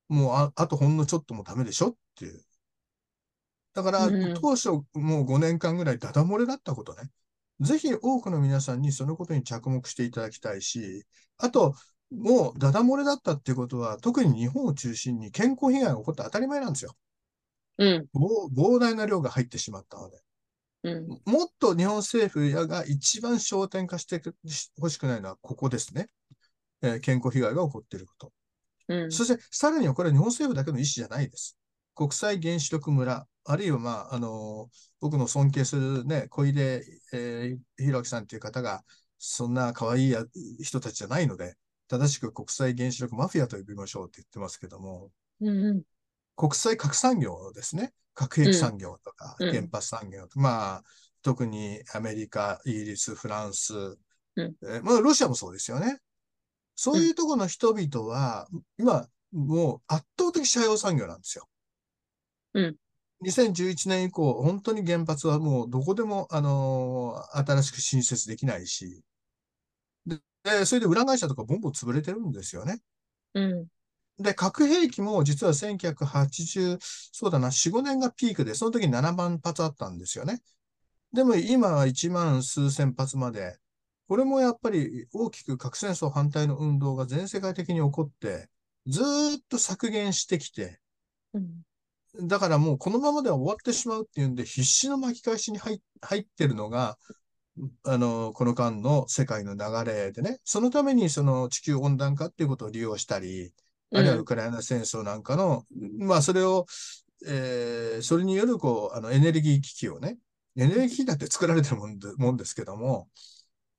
[0.08, 1.88] もうああとほんのちょっともダメでしょ？
[1.88, 2.44] っていう。
[3.74, 7.10] だから、当初もう5年間ぐらいダダ漏れだったことね。
[7.60, 11.04] ぜひ多くの皆さんにそのことに着目していただきたいし、
[11.38, 11.74] あと、
[12.10, 16.96] もうダダ漏れだったっていうことは、特に日本を中心に健康被害が起こって当たり前なんですよ。
[17.78, 20.18] うん、膨大な量が入ってしまったので。
[20.84, 24.22] うん、もっと日本政府が一番焦点化して
[24.80, 26.08] ほしくないのはここですね。
[26.82, 28.32] えー、健康被害が起こっていること。
[28.88, 31.58] うん、そして、さらにはこれは日本政府だけの意思じゃないです。
[31.98, 38.84] 国際原子力村、あるいは、まあ、あのー、僕の尊敬するね、小出、えー、弘明さんという方が、
[39.18, 40.14] そんな可愛い
[40.62, 41.56] 人たちじゃないので、
[41.88, 45.82] 正しく国際原子力マフィアと呼びましょうって言ってますけども、うんうん、
[46.36, 47.92] 国際核産業ですね。
[48.14, 50.82] 核兵器産業とか、原発産業とか、うん、まあ、
[51.22, 55.98] 特にアメリカ、イギリス、フランス、うん、えまあ、ロシアもそうですよね。
[56.76, 58.46] そういうところの人々は、
[58.78, 61.48] 今、もう圧倒的社用産業なんですよ。
[62.54, 62.76] うん。
[63.24, 69.02] 2011年以降、本当に原発はもうどこでも、あのー、新しく新設できないし、
[70.44, 72.80] で、それで裏会社とかボンボン潰れてるんですよね。
[73.34, 73.66] うん。
[74.18, 80.40] で、核兵器も実は1980、そうだな、4、5年がピークで、その時に7万発あったんですよね。
[81.12, 83.58] でも今は1万数千発まで、
[84.08, 88.48] これもやっぱり大きく核戦争反対の運動が全世界的に起こって、
[88.86, 89.04] ずっ
[89.48, 90.80] と削減してきて、
[91.34, 91.62] うん、
[92.22, 95.80] だからもうこのままでは終わってしまうっていうんで、必死の巻き返しに入
[96.18, 96.98] ってるのが、
[97.84, 103.52] あの、この間の世界の流れでね、そのためにその地球温暖化っていうことを利用したり、
[103.92, 105.64] あるいはウクライナ戦争なんかの、
[106.00, 106.66] うん、まあそれを、
[107.26, 110.18] えー、それによるこう、あのエネルギー危機をね、
[110.56, 113.08] エネルギー危機だって作られてるもんでもんですけども、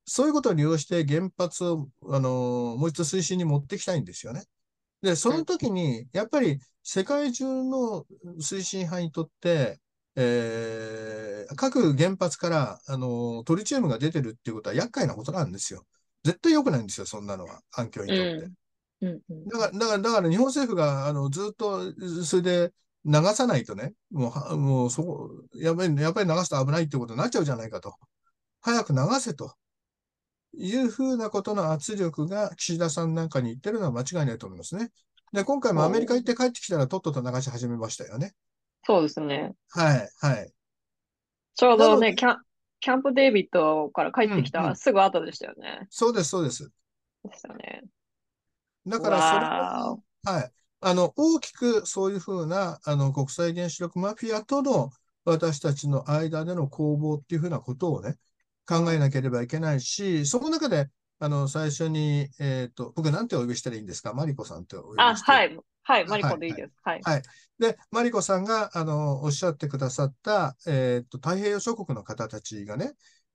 [0.04, 4.42] そういうことを利用して原発を、あのもう一度推進に持っていきたいんですよね。
[5.02, 8.04] で、その時に、やっぱり世界中の
[8.40, 9.80] 推進派にとって、
[10.16, 15.84] えー、各原発から、あのトリチウムが出てるっていうことは厄介なことなんですよ。
[16.24, 18.22] 絶対良くないんですよ、そんなのは、環境にとって。
[18.22, 21.92] うんうんうん、だから、だから、だから日本政府が、あの、ずっと、
[22.24, 22.72] それで
[23.04, 27.94] 流さないとね、もう、もう、そこ、やっぱり、やっぱり流すと危ないってことになっちゃうじゃないかと。
[28.60, 29.54] 早く流せと。
[30.52, 34.90] いうふうなことの圧力が岸田さんなんかに言ってるのは間違いないと思いますね。
[35.32, 38.34] で、今回もアメリカ行って帰ってきたらとっとと流し始めましたよね。
[38.84, 39.54] そうですね。
[39.70, 40.52] はい、はい。
[41.54, 42.38] ちょうどね、キャン、
[42.80, 44.72] キャンプデイビッドから帰ってきうん、うん。
[44.72, 45.86] たすぐ後でしたよね。
[45.90, 46.70] そうです、そうです。
[47.24, 47.82] でしたよね。
[48.86, 49.96] だからそれは、
[50.46, 50.52] い。
[50.80, 54.90] あの、大きくそういうふうな、あの、国際原子力マフィアとの
[55.24, 58.18] 私たちの間での攻防っていうふうなことをね、
[58.70, 58.84] うん。
[58.84, 60.88] 考えなければいけないし、その中で、
[61.20, 64.14] あの、最初に、えっと、僕なんてお呼びしたらいいんですか？
[64.14, 65.32] マリコさんってお呼あ、びして。
[65.32, 65.58] はい。
[65.82, 66.06] はい。
[66.06, 66.34] マリあはい、はい。
[66.34, 66.72] コでいいです。
[66.84, 67.06] はい。
[67.06, 67.22] はい。
[67.60, 72.92] で、マリコさんが、あの、おっしゃってくださった、えっと、太平洋諸国の方たちがね、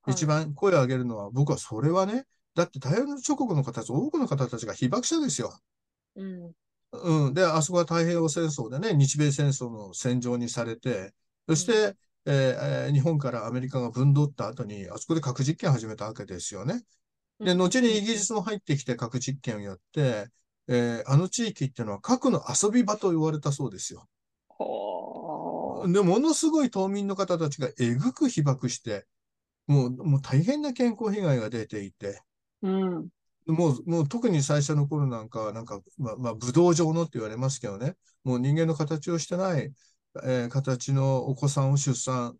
[0.08, 0.28] 一はい。
[0.28, 5.60] 番声を上げるのは、僕はそれはね、だって太平洋諸国の方たち、多くの方たちが被爆者ですよ。
[6.16, 6.56] うん。
[6.92, 7.34] うん。
[7.34, 11.14] で、あそこは太平洋戦争でね、日米戦争の戦場にされて、
[11.48, 11.80] そしうん。
[11.92, 11.96] て、
[12.26, 12.34] えー
[12.88, 16.82] えー日本からアメリカが分取った後に、あそこで核実験を始めたわけですよね。
[17.40, 17.54] で。
[17.56, 18.06] 後にイうん。
[18.06, 20.28] ギリスも入ってきて核実験をやって、
[20.68, 24.08] えーあの地域っていうのは核の遊び場と言われたそうですよ。
[25.94, 29.06] で、ものすごい島民の方たちがえぐく被爆して、
[29.68, 32.22] もう、もう大変な健康被害が出ていて、
[32.62, 33.10] うん。
[33.48, 39.72] もう、もう特に最初の頃なんかは、なんか、まあ、まあ、武道場のって言われますけどね、もう人間の形をしてない、
[40.24, 42.38] えー形のお子さんを出産、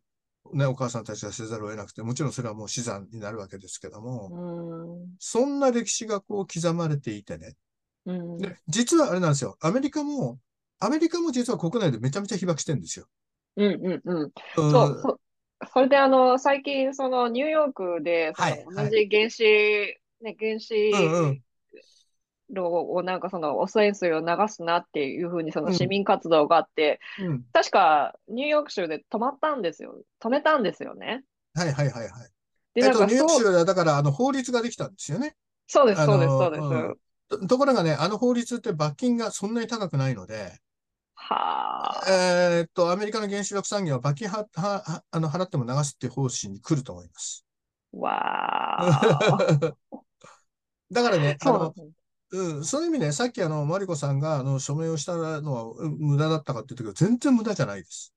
[0.54, 5.18] ね、お母さんたちがせざるを得なくて、もちろんそれはもう死産になるわけですけども、うん。
[5.20, 7.56] そんな歴史がこう刻まれていてね。
[8.06, 8.52] うん。
[8.52, 9.58] で、実はあれなんですよ。
[9.62, 10.40] アメリカも、
[10.80, 13.08] アメリカも実は国内でめちゃめちゃ被爆してるんですよ。
[13.56, 13.86] うん。
[13.88, 14.02] うん。
[14.06, 14.34] うん。
[14.56, 15.20] うそう、ん、そ、
[15.74, 18.98] それであの、最近、その、ニューヨークで、そはい、の、同はい。
[18.98, 19.44] じ原子、
[20.22, 20.60] ね、原
[20.92, 21.45] うんうん、
[22.50, 27.46] 子炉をなんかその、汚染水を流すなっていうふうに、その市うん、民活動があって、うん。
[27.54, 30.04] 確か、ニューヨーク州で止まったんですよ。
[30.22, 31.26] 止めたんですよね。
[31.54, 32.30] はいはいはいはい。
[32.74, 35.36] で、えっと、なんかニューヨーク州はだから、あの、法律ができたんですよね。
[35.68, 36.74] そうです、あそうです、そうの、です。
[36.74, 37.00] うん。
[37.30, 40.60] と、ところがね、あの法律って罰金がそんなに高くないので、
[41.16, 41.36] は
[42.08, 42.08] あ。
[42.08, 47.46] えーっと、アメリカの原子力産業は罰金は、は、はあの、払っても流すっていう方針に来ると思います。
[47.94, 49.56] わー。
[50.92, 51.92] だからね、あの、そ
[52.38, 58.14] うなんそういう意味ね、さっきあの、マリコさんがあの署名をしたのはうん無駄だったかって言ったけど、全然無駄じゃないです。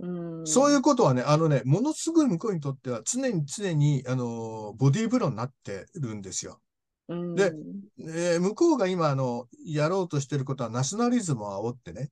[0.00, 0.06] う。
[0.44, 6.60] そういうんことはね、あのね、ものすごい向こうにとっては常に常に、あの、ボディーブローになってるんですよ。
[7.08, 7.82] うで、ん。
[8.00, 12.10] えー向こうが今、あの、やろうとしてることはナショナリズムを煽ってね、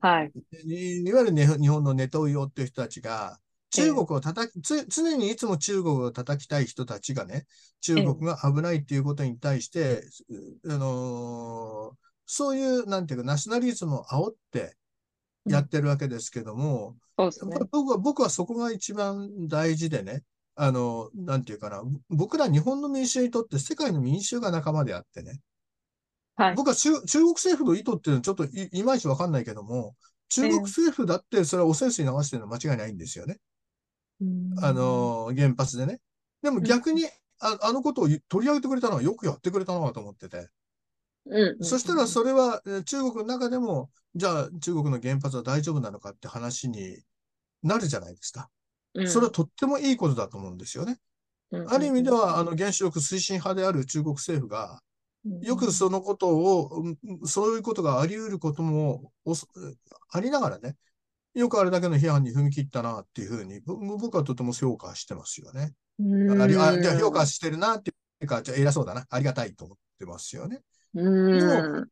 [0.00, 0.32] はい。
[0.64, 7.46] いいわゆるね、日本のネトウヨっていう人たちが、ええ、中国を叩き、つ、常にいつも中国を叩きたい人たちがね、
[7.80, 10.02] 中ええ、国が危ないっていうことに対して、
[10.64, 11.96] うあのー
[12.32, 14.76] そういう、なんていうか、ナショナリズムを煽って
[15.44, 15.52] うん。
[15.52, 16.96] やってるわけですけども、
[17.70, 25.40] 僕は、僕はそこが一番大事でね、あの、なんていうかな、僕ら日本の民衆にとって世界の民衆が仲間であってね、
[26.36, 26.56] はい。
[26.56, 29.96] 僕は中、中国政府の意図っていうのはちょっとい、いまいちわかんないけども、
[30.28, 33.38] 中国ええ、政府だってそれは汚染水流してるのは間違いないんですよね。
[34.20, 34.24] う
[34.56, 34.72] あん。
[34.72, 36.00] の、原発でね。
[36.42, 36.68] でもうん。
[36.68, 37.06] 逆に、
[37.40, 40.48] あ、あのことを取り上げてくれたのはよくやってくれたなと思ってて。
[41.26, 41.58] うん。
[41.60, 46.98] そしたらそれはえー中国の中でも、じゃあ中国の原発は大丈夫なのかって話に
[47.62, 48.50] なるじゃないですか。
[48.94, 49.06] うん。
[49.06, 50.98] それはとってもいいことだと思うんですよね。
[51.50, 51.66] うん。
[51.66, 52.50] ある意味では、あうん。
[52.50, 54.82] の原子力推進派である中国政府が、
[55.24, 55.40] うん。
[55.42, 59.12] よくそのことを、うんそういうことがあり得ることも
[60.10, 60.76] ありながらね、
[61.34, 65.74] よくあれだけの批判に踏み切ったなっていうふうに、ぼ僕はとても評価してますよね。
[66.26, 69.06] あじゃあ評価してるなっていうか、じゃあ偉そうだな。
[69.10, 70.62] ありがたいと思ってますよね。
[71.32, 71.90] でも、うん。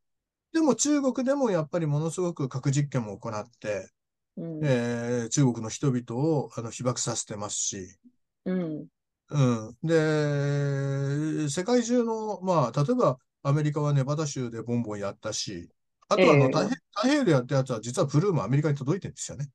[0.53, 3.91] でも中国でもやっぱりものすごく核実験も行って、
[4.37, 4.65] うん。
[4.65, 7.99] えー中国の人々をあの被爆させてますし、
[8.45, 8.89] うん。
[9.31, 9.39] う
[9.73, 9.77] ん。
[9.83, 15.69] で、世界中の、まあ、例えばアメリカはネバダ州でボンボンやったし、
[16.09, 19.49] あとはあのええ、太平太平洋でやったやつは実はブルームアメリカに届いてるんですよね。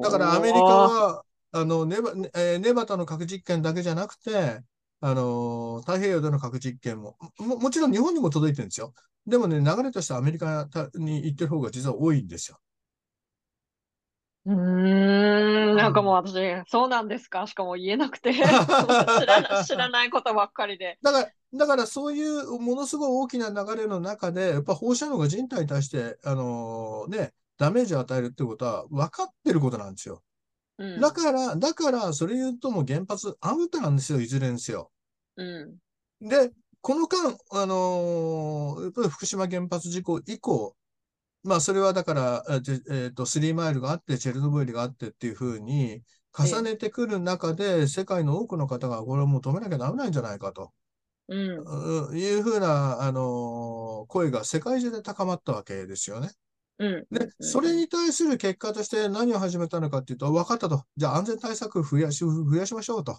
[0.00, 1.04] だからアメリカほー。
[1.12, 4.60] は、あの、ネバ、えーネバダの核実験だけじゃなくて、
[5.00, 8.94] あの、太平洋での核実験も、も、もちろん日本にも届いてるんですよ。
[9.26, 12.58] でもね、流れとしてアメリカに行ってる方が実は多いんですよ。
[14.46, 15.76] うーん、うん。
[15.76, 16.34] なんかもう私、
[16.68, 17.46] そうなんですか？
[17.46, 20.98] しかも言えなくて、 知らな、知らないことばっかりで。
[21.02, 30.22] だから、だからそういうものすごい大きな流れの中で、やっぱ放射能が人体に対して、あのね、ダメージを与えるってことは分かってることなんですよ。
[30.78, 34.90] うん、だから、だから、それ言うともう原発アウトなんですよ、いずれにせよ。
[35.36, 35.78] うん、
[36.20, 40.76] で、この間、あのやっぱり福島原発事故以降、
[41.44, 46.02] まあ、それはだから、えっと、えっとスリーマイルがあって、チェルノブイリがあってっていうふうに、え
[46.38, 50.72] 重え、ねてくる中で、世界の多くの方が、これはもう止めなきゃダメなんじゃないかと。
[51.28, 56.30] うん、うんいうふうな、あの声が世界中で高まったわけですよね。
[56.78, 57.06] うん。
[57.10, 60.82] で、それに対する結果として何を始めたのかっていうと、分かったと。
[60.96, 63.18] じゃあ安全対策増やし、増やしましょうと。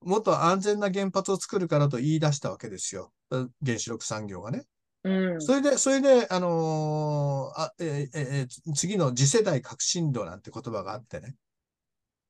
[0.00, 3.12] もっと安全な原発を作るからと言い出したわけですよ。
[3.30, 4.64] 原子力産業がね。
[5.04, 5.38] うん。
[5.40, 11.36] それで、それで、あのーあえーえー次の次世代革新炉なんて言葉があってね。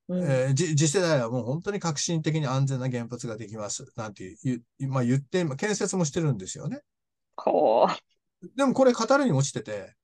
[0.08, 3.84] うんえー次次世代はもう本当に革新的に安全な原発ができます。
[3.96, 6.82] なんて言う、まあ、言って、建設もしてるんですよね。
[7.36, 7.86] こ
[8.56, 9.94] でもこれ語るに落ちてて、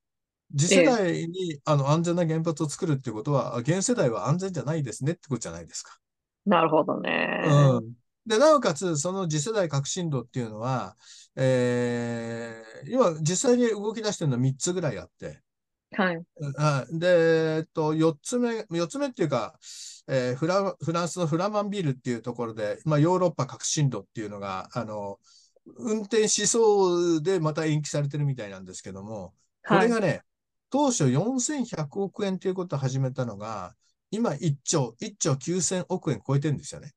[0.57, 5.99] 次世代に、あの安全な原発を作るってことは、現世代は安全じゃないですねってことじゃないですか。
[6.47, 6.51] う。
[6.51, 7.41] なるほどね。
[7.43, 7.97] うん。
[8.29, 10.97] で、なおかつ、その次世代革新炉っていうのは、
[11.37, 15.43] えー今実際に動き出してるのは3つぐらいあって、
[15.93, 16.23] はい。
[16.57, 19.59] はいで、えっと、4つ目、4つ目っていうか、
[20.09, 25.19] えーフラ、フランスのフラマンビールっていうところで、まあ、ヨーロッパ革新炉っていうのが、あの、
[25.79, 29.35] 運転しそうでまた延期されてるみたいなんですけども、
[29.67, 30.23] これがね、
[30.71, 33.75] 当初4100億円ということを始めたのが、
[34.11, 36.93] 今1兆、1兆9000億円超えてるんですよね。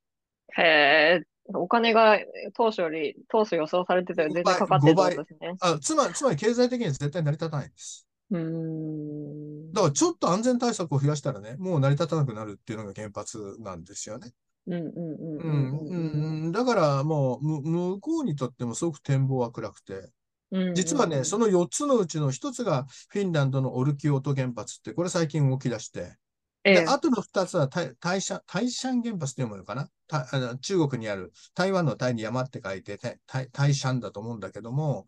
[0.58, 1.22] へえ、
[1.54, 2.20] お金が
[2.54, 5.56] 当初より、当初予想されてたより全然かかってですね。
[5.62, 8.08] あつまり、つまり経済的には絶対成り立たないんです。
[8.32, 9.74] うーん。
[9.74, 14.32] だからちょっと安全対策を増やしたらね、もう成り立たなくなるっていうのが原発なんですよね。
[14.68, 20.12] うんうんうんううんん、うんうん、だからもう、む向こうにとってもすごく展望は暗くて、
[20.52, 20.74] うん。
[20.76, 26.16] 実はね、その4つのうちの1つがフィンランドのオルキオート原発って、これ最近動き出して、
[26.64, 26.76] ええ。
[26.76, 29.89] で、あとの2つはタイタイシャン、タイシャン原発って読むのかな？
[30.07, 35.05] たあの中国にある、台湾のタイに山って書いてタイタイタイシャンだと思うんだけども、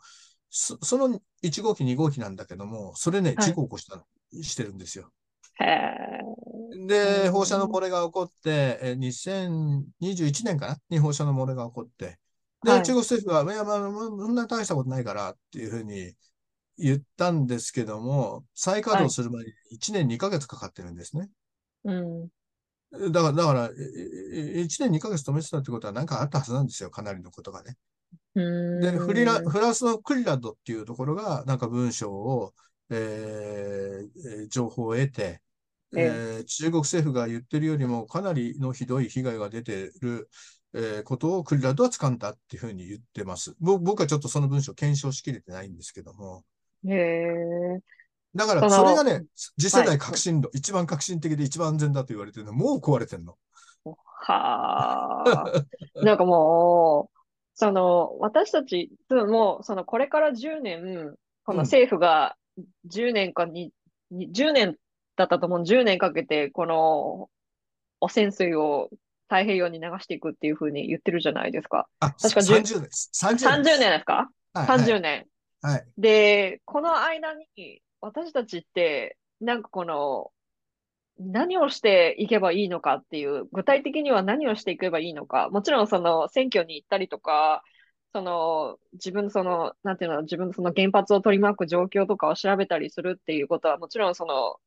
[0.50, 3.50] そその1号機、2号機なんだけども、それね、はい。
[3.50, 4.04] 事故を起こしたの、
[4.42, 5.12] してるんですよ。
[6.88, 7.32] で、うん。
[7.32, 10.78] 放射能漏れが起こって、えー2021年かな？
[10.90, 12.20] に放射能漏れが起こって、
[12.64, 12.84] で、はい。
[12.84, 16.14] 中国政府は、いや、まあ、まあそんな大したことないからっていうふうに
[16.78, 21.30] 言ったんですけども、再稼働する前に1年2ヶ月かかってるんですね。
[21.84, 22.30] うん。
[22.92, 27.76] だから、だから、ええ1年2ヶ月止めてたってことは何かあったはずなんですよ、かなりのことがね。
[28.36, 32.54] うーんで、フリラ、フランスのクリラドっていうところが、なんか文章を、
[32.90, 35.42] えーえー情報を得て、
[35.96, 40.30] えー中国政府が言ってるよりもかなりのひどい被害が出てる、
[40.74, 43.56] えーことをクリラドは掴んだっていうふうに言ってます。
[43.60, 46.44] ぼ僕はちょっとその文章を検証しきれてないんですけども。
[46.86, 47.82] へえ。
[48.36, 49.26] だから、それがね、
[49.60, 53.38] 次世代はい革新炉、一番革新的で一番安全だと言われてるの、もう壊れてんの。
[53.86, 55.66] はあ。
[56.04, 57.20] なんかもう、
[57.56, 61.16] その、私たち、もう、その、これから10年、
[61.46, 62.36] この政府が
[62.88, 63.72] 10年かに、
[64.12, 64.78] に10年
[65.16, 67.30] だったと思う、10年かけて、この、
[68.00, 68.90] 汚染水を
[69.30, 71.88] 太平洋に流していくっていうふうに言ってるじゃないですか。
[72.00, 73.12] あ、確か10 30年です。
[73.14, 74.30] 30 30年ですか？
[74.54, 75.26] はい ?30 年。
[75.62, 75.74] はい。
[75.74, 75.86] はい。
[75.98, 80.32] で、この間に、私たちって、なんかこの、
[81.20, 87.64] 何をしていけばいいのかっていう、具体的には何をしていけばいいのか、もちろんその選挙に行ったりとか、
[88.14, 94.58] その自分のその、なんていうの、自分のその原発を取り巻く状況とかを調べたりするっていうことはもちろんその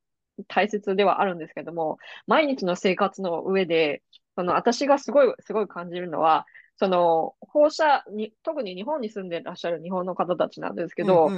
[0.49, 4.03] 大切ではあるんですけども、毎日の生活の上で、
[4.35, 11.31] その私がすごい、すごい感じるのは、その放射に、特に日本に住んでらっしゃる日本の方たちなんですけど、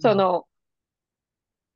[0.00, 0.46] その、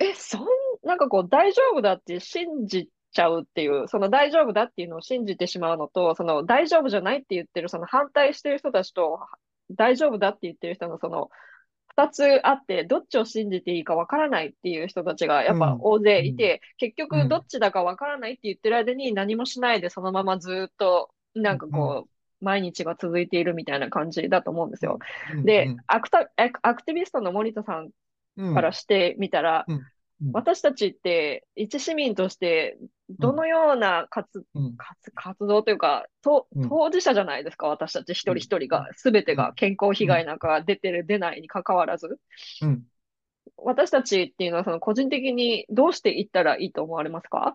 [0.00, 0.46] え、そん、
[0.82, 9.20] なんかこう大丈夫だって信じちゃうっていう、その大丈夫だっていうのを信じてしまうのと、その大丈夫じゃないって言ってる、その反対してる人たちと、
[9.70, 11.28] 大丈夫だって言ってる人のその、
[11.88, 17.08] 二つあって、どっちを信じていいかわからないっていう人たちがやっぱ大勢いて、結うん。
[17.08, 24.98] 局どっちだかわからないって言ってる間に何もしないでそのままずっと、なんかこう、毎日が続いているみたいな感じだと思うんですよ。
[25.34, 25.44] うん。
[25.44, 26.30] で、アクタ、
[26.62, 27.90] アクティビストの森田さん
[28.54, 29.80] からしてみたら、うん。
[30.32, 32.76] 私たちって一市民として
[33.18, 34.74] どのような活,、うん。
[34.76, 36.68] 活活動というかとうん。
[36.68, 42.18] 当事者じゃないですか、私たち一人一人が、すべてが健康被害なんか出てる、出ないに関わらず。
[42.62, 42.82] うん。
[43.56, 47.54] 私たちっていうのはその個人的にどうしていったらいいと思われますか？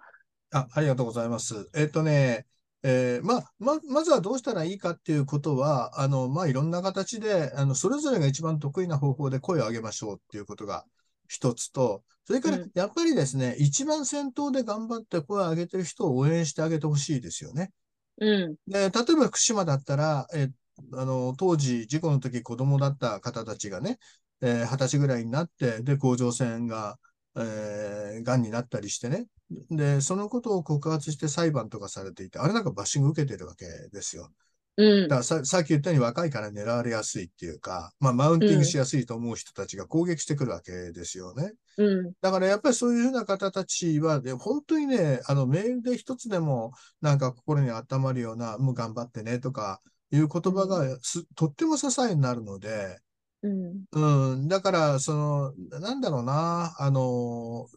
[0.52, 1.70] あ、ありがとうございます。
[1.76, 2.46] えっとね、
[2.88, 10.86] えーまあ、ま、まずはどうしたらいいかっていうことは、あの、まあ、いろんな形で、あの、それぞれが一番得意な方法で声を上げましょうっていうことが
[11.28, 17.72] 一つと、それからうん、やっぱりですね、一番先頭で頑張って声を上げてる人を応援してあげてほしいですよね。
[18.18, 18.56] うん。
[18.68, 20.50] で、例えば福島だったら、え、
[20.94, 24.00] あの、当時、事故の時子供だった方たちがね、
[24.42, 27.00] えー二十歳ぐらいになって、で、甲状腺が、
[27.38, 29.28] えー、癌になったりしてね。
[29.70, 34.32] で、そのことを告発して裁判とかされていて、あれなんかバッシング受けてるわけですよ。
[34.78, 41.54] うんだからささっき言ったように若いから狙われやすいっていうか、まあ、マウンティングしやすいと思う人たちが攻撃してくるわけですよね。
[41.78, 42.14] うん。
[42.22, 49.80] だからやっぱりそういうふうな方たちは、ね、本当にね、あのメールで一つでもなんか心に温まるような、もう頑張ってねとか
[50.12, 53.00] いう言葉がす、とっても支えになるので、
[53.46, 53.86] うん。
[53.92, 57.68] うん、だから、その、なんだろうな、あの、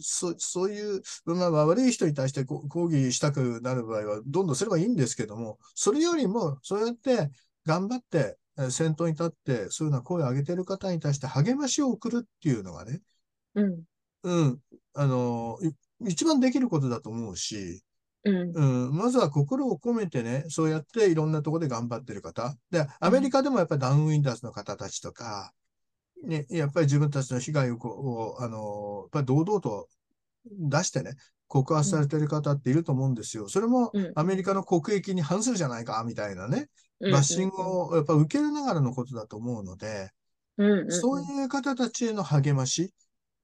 [0.00, 7.30] そ、そういう、まあ、悪い人に対してこ抗議したくなる場合は、どんどんすればいいんですけども、それよりも、そうやって
[7.64, 13.02] 頑張って、え先頭に立って、そういうような声を上げている方に対して励ましを送るっていうのがね、
[13.54, 13.82] うん。
[14.22, 14.60] うん、
[14.94, 17.82] あの、い一番できることだと思うし、
[18.24, 18.52] うん。
[18.54, 22.56] うん、まずは心を込めてね、そうやっていろんなところで頑張ってる方。
[22.70, 25.52] で、アメリカでもやっぱりダウンウィンダーズの方たちとか、
[26.24, 29.88] ね、やっぱり自分たちの被害をこう、あの、やっぱり堂々と
[30.50, 31.14] 出してね、
[31.48, 33.48] 告発されてる方っていると思うんですよ。
[33.48, 36.68] それもうんアメリカの国益に反するじゃないか、みたいなね、
[37.00, 37.12] うん。
[37.12, 40.10] バッシングをやっぱ受けながらのことだと思うので。
[40.88, 42.92] そういう方たちへの励まし、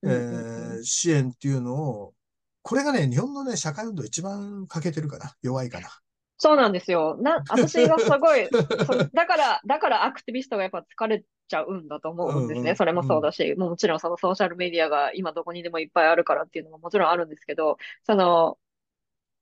[0.03, 2.15] えー支援っていうのを、
[2.63, 5.35] これがね、日本のね、社会運動一番欠けてるかな。
[5.43, 5.89] 弱いかな。
[6.39, 7.17] そうなんですよ。
[7.21, 12.61] な、 私がすごい、そだから、だからアクティビストがやっぱ疲れちゃうんだと思うんですね。
[12.61, 18.59] うんうんそれもそうだし、もちろんそのソーシャルメディアが今どこにでもいっぱいあるからっていうのももちろんあるんですけど、その、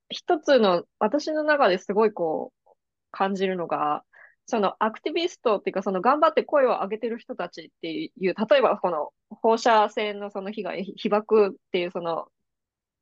[0.09, 2.69] 一つの、私の中ですごいこう、
[3.11, 4.03] 感じるのが、
[4.45, 12.27] そのアクティビストっていうか、その頑張って声を上げてる人たちっていう、例えばこの放射線のその被害、被爆っていうその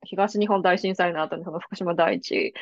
[0.03, 2.53] 東日本大震災の後にその福島第一、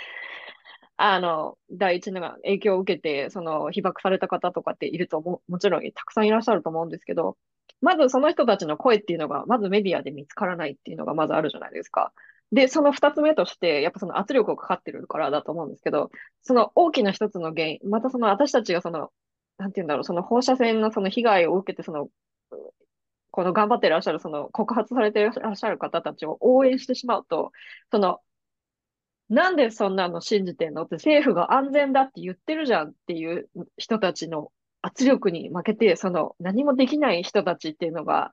[0.97, 7.37] あの、第一のが影響を受けて、その被爆された方とかっているとも、もちろんたくさんいらっしゃると思うんですけど、
[7.81, 12.13] まずその人たちの声っていうのが、まずメディアで見つからないっていうのがまずあるじゃないですか。
[12.51, 16.09] で、その二つ目として、やっぱその圧力がかかってるからだと思うんですけど、
[16.41, 19.11] その大きな一つの原因、またその私たちがその、
[19.57, 22.09] なんて言うんだろう、その放射線のその被害を受けて、その、
[23.37, 27.51] この頑張ってらっしゃる、その告発されてらっしゃる方たちを応援してしまうと、
[27.91, 28.19] その、
[29.29, 38.31] なんでそんなの信じてんのって政府が安全だって言ってるじゃんっていう人たちの圧力に負けて、その何もできない人たちっていうのが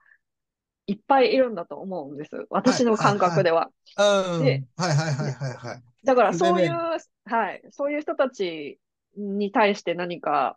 [0.86, 2.30] いっぱいいるんだと思うんです。
[2.48, 3.68] 私の感覚では。
[3.98, 4.44] うん。
[4.46, 5.82] ではいはいはいはいはい。
[6.02, 8.78] だからそういう、はい、そういう人たち
[9.18, 10.56] に対して何か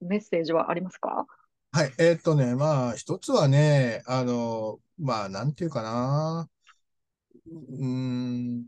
[0.00, 1.26] メッセージはありますか？
[1.70, 1.92] はい。
[1.98, 6.48] えーっとね、まあ、一つはね、あの、まあ、なんていうかな。
[7.46, 8.66] うーん。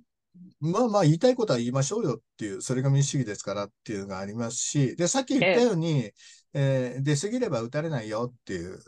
[0.60, 6.12] まあまあ、言いたいことは言いましょうよっていう、それが民主主義ですからっていうのがありますし、で、さっき言ったように、
[6.52, 8.78] えー出過ぎれば打たれないよっていう、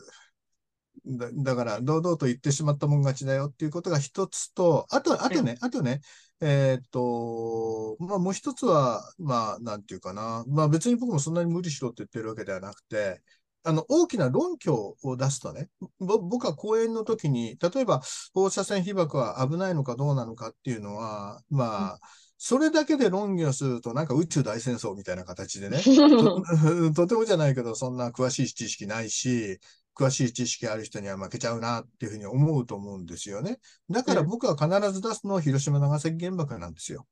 [1.05, 6.01] だ、だから、堂々と言ってしまったもん勝ちだよっていうことが一つと、あと、あとね、あとね、
[6.41, 10.43] えーっと、まあもう一つは、まあ、なんていうかな。
[10.47, 13.21] まあ別に僕もそんなに無理しろって言ってるわけではなくて、
[13.63, 18.01] あの、大きな論拠を出すとね、ぼ僕は講演の時に、例えば
[18.33, 21.99] 放射線被爆は危ないのかどうなのかっていうのは、まあ、
[22.37, 26.41] それだけで論議をすると、なんか宇宙大戦争みたいな形でね、 と
[26.93, 29.59] とてもじゃないけど、そんな詳しい知識ないし、
[29.95, 33.59] 詳しい知識ある人には負けちゃうなっていうふうに思うと思うんですよね。
[33.89, 37.07] だから僕は必ず出すのは広島長崎原爆なんですよ。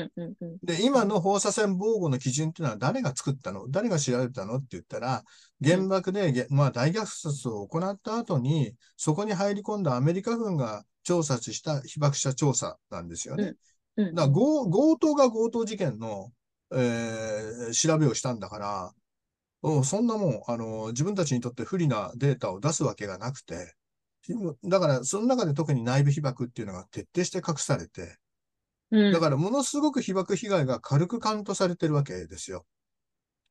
[0.00, 0.58] うんうんうん。
[0.62, 3.68] で、今の放射線防護の基準っていうのは誰が作ったの？
[3.70, 4.56] 誰が調べたの？
[4.56, 5.22] って言ったら、
[5.64, 13.54] 原爆で、げまあ、大虐殺を行った後に、そこに入り込んだアメリカ軍が調査した被爆者調査なんですよね。
[13.96, 16.30] うんだから強強盗が強盗事件の、
[16.72, 18.92] えー調べをしたんだから、
[19.62, 23.74] うんそんなもん、あの、自分たちにとって不利なデータを出すわけがなくて、
[24.64, 28.16] だから、その中で特に内部被爆っていうのが徹底して隠されて、
[28.90, 29.12] うん。
[29.12, 32.64] だからものすごく被爆被害が軽くカウントされてるわけですよ。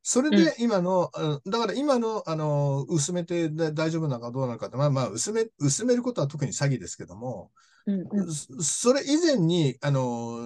[0.07, 7.49] それで今の、あのだから今の、あの、薄めてだ大丈夫なのかどうなのかって、まあまあ、薄め、薄めることは特に詐欺ですけども、
[7.87, 8.31] うんうん。
[8.31, 10.37] そそれ以前に、あの、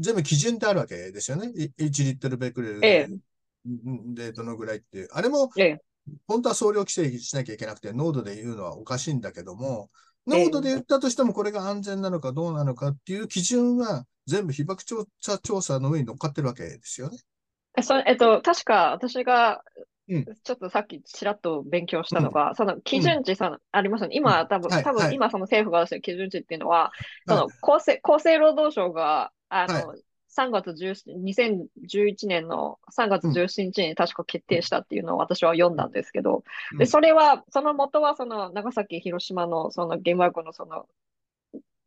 [0.00, 1.52] 全部基準ってあるわけですよね。
[1.54, 3.08] い1リットルベクレルええ。
[4.14, 5.08] でどのぐらいっていう。
[5.12, 5.80] あれも、ええ。
[6.26, 9.88] 本当は総量規制しなきゃいけなくて、濃度で言うのはおかしいんだけども、
[10.32, 10.44] ええ。
[10.46, 17.18] 濃度で言ったとしてもこれが安全なのかどうなのかっていう基準は全部被爆調査調査の上に乗っかってるわけですよね。
[17.78, 19.62] えそえっと、確か私が
[20.08, 20.24] うん。
[20.44, 24.16] ちょっとさっきちらっと勉強したのが、その基準値さ、ありますよね。
[24.16, 24.48] 今、うん。
[24.48, 24.84] 多分、はいはい。
[24.84, 26.92] 多分今その政府が出してる基準値っていうのは、
[27.26, 29.94] そはの厚生、厚生労働省が、あの、は
[30.28, 36.78] 3月17、2011年の3月17日に確か決定したっていうのを私は読んだんですけど、うん。
[36.78, 40.86] で、それは、その元はその長崎、広島のその原爆のその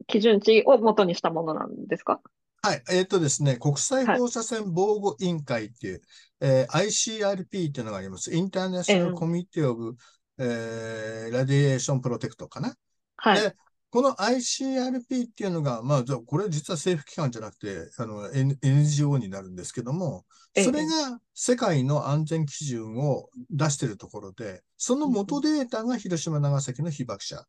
[0.10, 2.20] 基準値を元にしたものなんですか？
[2.62, 2.84] はい。
[2.92, 6.02] えっ、とですね、国際放射線防護委員会っていう、
[6.42, 8.34] えー ICRP っていうのがあります。
[8.34, 9.96] インターナショナルコミッティオブ、
[10.40, 12.76] えーラディエーションプロテクトかな？
[13.18, 13.42] はい。
[13.42, 13.56] で
[13.92, 27.44] この ICRP っていうのが、まあ、じゃあこれ実は政府機関じゃなくて、あの、N- NGO になるんですけども、ええそれが世界の安全基準を出しているところで、その元データが広島、長崎の被爆者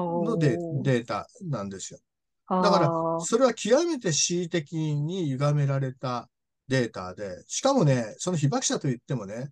[0.00, 2.00] のデおーデータなんですよ。
[2.48, 6.28] あだからー、それは極めて恣意的に歪められた
[6.68, 9.50] データで、しかもね、その被爆者といってもね、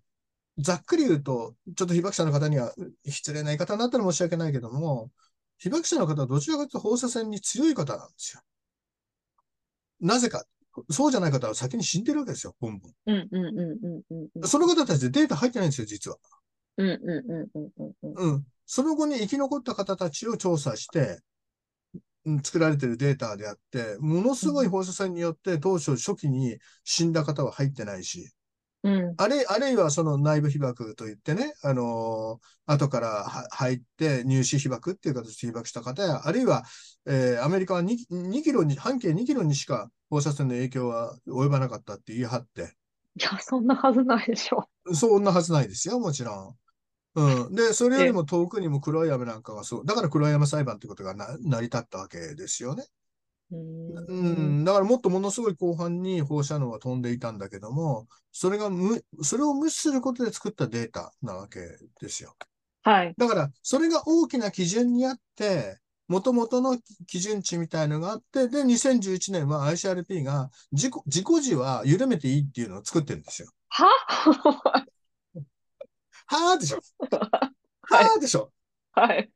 [0.57, 2.73] ざっくり言うと、ちょっと被爆者の方には
[3.05, 5.11] 失礼な言い方になったら申し訳ないけども、
[5.57, 8.41] 被爆者の方はどちらかというと放射線に強い方なんですよ。
[9.99, 10.45] なぜか。
[10.89, 12.93] そうじゃない方は先に死んでるわけですよ、本文。
[13.05, 14.47] うんうんうんうんうんうん。
[14.47, 16.17] その方たちでデータ入ってないんですよ、実は。
[16.77, 18.33] うんうんうんうんうんうん。
[18.35, 18.47] うん。
[18.65, 21.19] その後に生き残った方たちを調査して、
[22.25, 28.31] うん作られているデータであって、ものすごい放射線によって当初初期に死んだ方は入ってないし、
[28.83, 36.63] うんあるいあるいはその内部被爆といってね、あのー後からは入って入試被爆っていう形で被爆した方や、あるいは、
[37.07, 42.75] えーアメリカは 2, 2キロに、半径2キロにしか放射線の影響は及ばなかったって言い張って、
[43.17, 44.69] いや、そんなはずないでしょ。
[44.93, 46.55] そんなはずないですよ、もちろん。
[47.15, 47.55] うん。
[47.55, 52.85] で、それよりも遠くにも黒い雨なんかがそう、だから黒い雨裁判ということがな成り立ったわけですよね。
[53.51, 53.55] う
[54.07, 54.65] うんん。
[54.65, 61.59] だからもっとものすごい広範に放射能が飛んでいたんだけども、それがむ、それを無視することで作ったデータなわけ
[62.01, 62.35] ですよ。
[62.83, 63.15] はい。
[63.17, 73.49] だから、それが大きな基準にあって、元々の基準値みたいのがあって、で、2011年は ICRP が事故、事故時は緩めていいっていうのを作ってるんですよ。
[73.69, 73.85] は？
[76.25, 76.79] はーでしょ。
[77.11, 77.51] は
[77.81, 78.51] はーでしょ。
[78.91, 79.31] はい。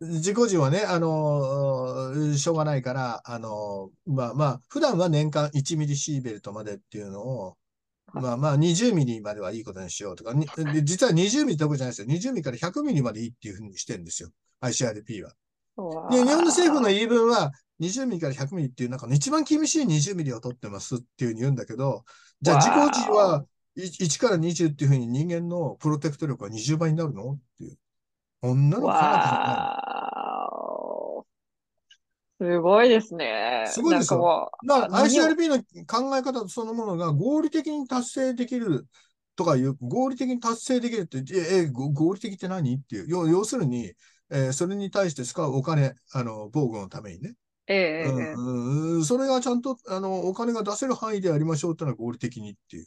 [0.00, 7.56] 事故時はね、あのーしょうがないから、あのーまあまあ、普段は年間1ミリシーベルトまでっていうのを、
[8.12, 10.34] まあまあ20ミリまではいいことにしようとか、
[10.84, 12.08] 実は20ミリどころじゃないですよ。
[12.08, 14.30] 20ミリから100ミリまでいいっていうふうにしてるんですよ。
[14.60, 15.32] ICRP は。
[16.10, 22.04] で、日本の政府の言い分は、20ミリから100ミリっていう中の一番厳しい20ミリを取ってますっていうふうに言うんだけど、
[22.40, 23.44] じゃあ事故時は
[23.76, 27.76] 1, から20っていうふうに人間のプロテクト力は20倍になるのっていう。
[28.40, 29.48] こんなの科学じゃない。
[29.48, 31.24] わー
[32.40, 33.64] すごいですね。
[33.68, 38.86] すごいですよだから ICRP の考え方そのものが合理的に達成できる
[39.36, 43.06] とかいう、合理的に達成できるって、え、えご合理的って何っていう。
[43.08, 43.92] 要要するに、
[44.30, 47.34] えーそれに対して使うお金、あの、防具のためにね。
[47.66, 52.86] ええええうんうんそれがちゃんと、あの、お金が出せる範囲でやりましょうってのは合理的にっていう。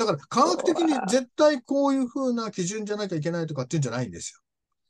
[0.00, 4.42] だから科学的に絶対こういう風な基準じゃなきゃいけないとかっていうんじゃないんです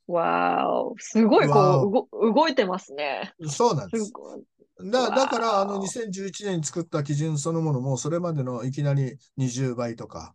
[0.06, 0.94] わーお。
[0.98, 3.32] すごいわこう、動動いてますね。
[3.38, 3.48] よ。
[3.48, 4.12] そうなんですす。
[4.90, 10.34] だだから、あの、わー2011年に作った基準そのものも、それまでのいきなり20倍とか、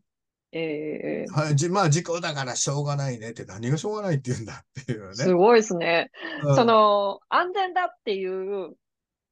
[0.57, 5.15] ええはい、じまあ、事故だからしょうがないねって、何がしょうがないって言うんだっていうね。
[5.15, 6.11] すごいですね。
[6.43, 8.73] うんその、安全だっていう、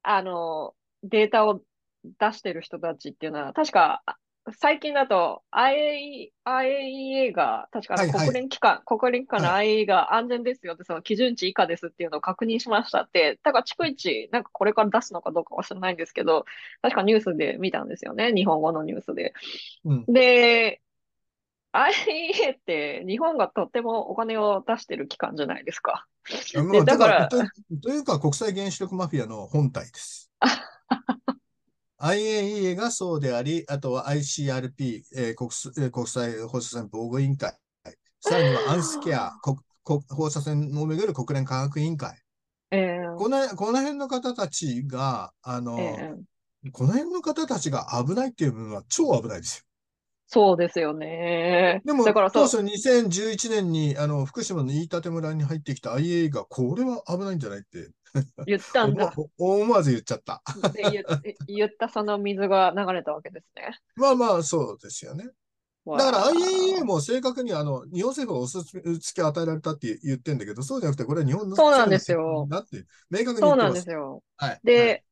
[0.02, 1.62] あの、データを
[2.04, 4.16] 出してる人たちっていうのは、確か、あ
[4.52, 16.44] 最近だと IA IAEA が、確かあのはいはい国連機関、国連機関のは IAEA が安全ですよって、その基準値以下ですっていうのを確認しましたって、だから逐一、なんかこれから出すのかどうかは知らないんですけど、
[16.82, 18.32] 確かニュースで見たんですよね。
[18.34, 19.32] 日本語のニュースで。
[19.84, 20.82] うんで、
[21.72, 26.06] IAEA って日本がとってもお金を出してる機関じゃないですか。
[26.54, 27.38] もうだからと
[27.82, 30.30] というか、国際原子力マフィアの本体です。
[32.08, 37.54] IAEA がそうであり、あとは ICRP、えー国すえー国際放射線防護委員会、
[38.20, 42.18] さらにはアンスケア、国国放射線をめぐる国連科学委員会。
[42.70, 46.24] えーこのこの辺の方たちが、あの、えー
[46.72, 49.64] この辺の方たちが危ないっていう部分は超危ないですよ。
[50.26, 51.82] そうですよね。
[51.84, 57.90] でも、だから当初2011年にあの福島の飯舘村に入ってきた IA が、これは危ないんじゃないって
[58.46, 59.12] 言ったんだ。
[59.16, 60.42] 思思わず言っちゃった。
[60.72, 61.04] で言
[61.46, 63.78] 言ったその水が流れたわけですね。
[63.96, 65.24] まあまあ、そうですよね。
[65.86, 68.64] だから IAEA も正確にあの日本政府がお墨
[68.98, 73.74] 付き与えられたって言ってんだけど、そうじゃなくて、これは日本のそうなんですよだって明確にそうなん。
[73.74, 74.22] ですすよ。
[74.36, 74.60] はい。
[74.64, 75.04] で、はい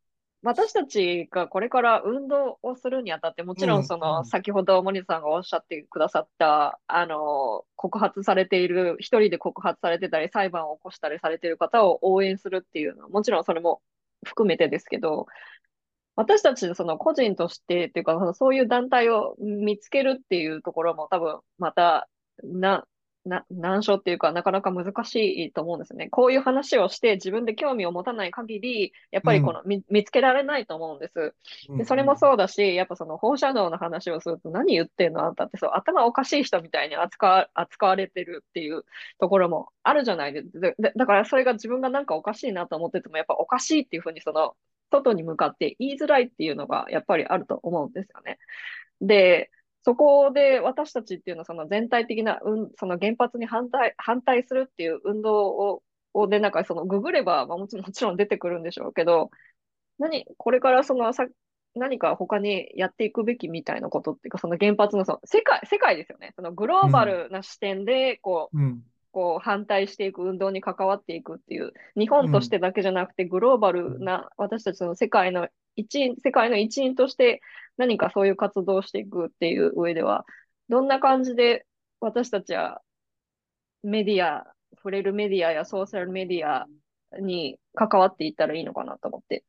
[0.45, 3.80] 私たちがこれから運動をするにあたって、もちろうん。
[3.80, 4.24] んその、うん。
[4.24, 13.82] 先ほど森さんがおっしゃってくださった、あの、告発されている、一人で告発されてたり、裁判を起こしたりされている方を応援するっていうのは、もちろんそれも
[14.24, 15.26] 含めてですけど、
[16.16, 22.09] 私たちその個人としてっていうか、そういう団体を見つけるっていうところも多分また、
[22.43, 22.84] な、
[23.25, 26.09] な難所っていうか、なかなか難しいと思うんですよね。
[26.09, 31.35] こういう話をして自分で興味を持たない限り、やっぱりこの、見見つけられないと思うんです。
[31.77, 38.85] でそれもそうだし、やっぱその放射能の話をすると何言ってんのあんたってそう頭おかしい人みたいに扱わ扱われてるっていう
[39.20, 40.73] ところもあるじゃないですか。
[40.97, 44.57] だからそれが自分がなんかおかしいなと思ってても、やっぱおかしいっていうふうにその
[44.91, 48.39] 外に向かって言いづらいっていうのがやっぱりあると思うんですよね。
[49.01, 49.51] で、
[49.85, 55.83] そこで私たちっていうのはその全体的な、うん、その原発に反対、反対するっていう運動を、
[56.14, 59.30] をで、なんかそのググれば、まあ、もちろん出てくるんでしょうけど、
[59.99, 61.26] 何、これからそのさ、
[61.74, 66.33] 何か他にやっていくべきみたいなことっていうか、その原発のその世界、世界ですよね。
[66.37, 68.83] そのグローバルな視点で、こう、うん。
[69.12, 77.41] こう反対していく運動に関わっていくっていう、日本としてだけじゃなくて、グローバルな私たちの世界の一員、世界の一員として
[77.77, 80.25] 何かそういう活動をしていくっていう上では、
[80.68, 81.66] どんな感じで
[82.01, 82.81] 私たちは
[83.83, 84.47] メディア、
[84.77, 86.66] 触れるメディアやソーシャルメディア
[87.20, 89.45] に関わっていったらいいのかなと思って。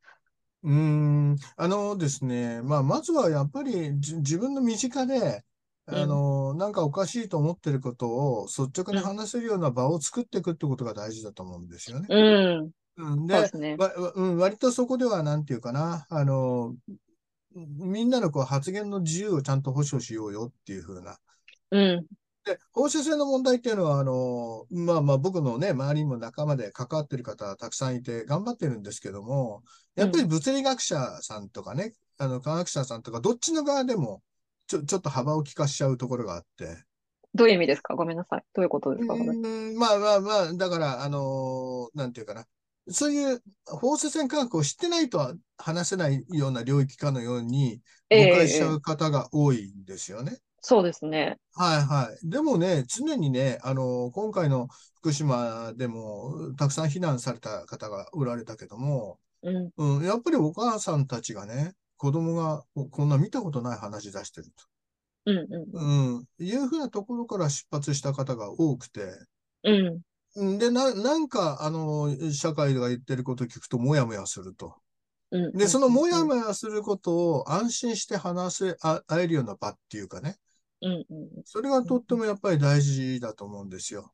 [0.64, 5.44] うーん、あのですね、まあ、まずはやっぱりじ自分の身近で、
[5.88, 12.08] うんあの、なんかおかしいと思ってることを率直に話せるような場を作っていくってことが大事だと思うんですよね。
[12.10, 12.16] う
[12.68, 13.76] ん、うん、でですね。
[13.78, 16.76] わわうん、割とそこでは、なんていうかな、あの、
[17.56, 21.18] みんなのこう発言の自由をちゃんと保障しようよっていう風な。
[21.72, 22.06] うん、
[22.46, 29.64] で、放射線の問題っていうのは、あの、まあまあ僕のね、周りにも仲間で関わってる方たくさんいて頑張ってるんですけども、
[29.96, 34.22] やっぱり物理学者さんとかね、あの科学者さんとか、どっちの側でも
[34.68, 36.84] ちょ、ちょっと幅を利かしちゃうところがあって。
[37.36, 37.96] どういう意味ですか？
[37.96, 38.44] ごめんなさい。
[38.54, 39.16] どういうことうですか？
[39.16, 42.46] まあまあまあ、だから、あのなんていうかな。
[42.88, 47.80] そういう放射線科学を知ってないとは話せないような領域かのように
[48.10, 50.38] ええ誤解しちゃええう方が多いんですよね。
[50.66, 51.38] そうですね。
[51.56, 52.30] はいはい。
[52.30, 64.48] でもね、常にね、あの、今回の福島でもたくさん避難された方がおられたけども、うん、うん、やっぱりお母さんたちがね、子供がここんな見たことない話出してる
[65.26, 65.80] うん、うと。
[65.80, 65.86] う
[66.20, 69.06] ん、いうふうなところから出発した方が多くて、
[69.64, 70.02] ん、うん。
[70.36, 74.76] うんで、な、なんか、あの、社会が言ってることを聞くと、もやもやすると。
[75.32, 80.38] うん、で、そのもやうん、もやすることを安心して話せ、あ、会えるような場っていうかね。
[81.46, 84.14] それがとってもやっぱり大事だと思うんですよ。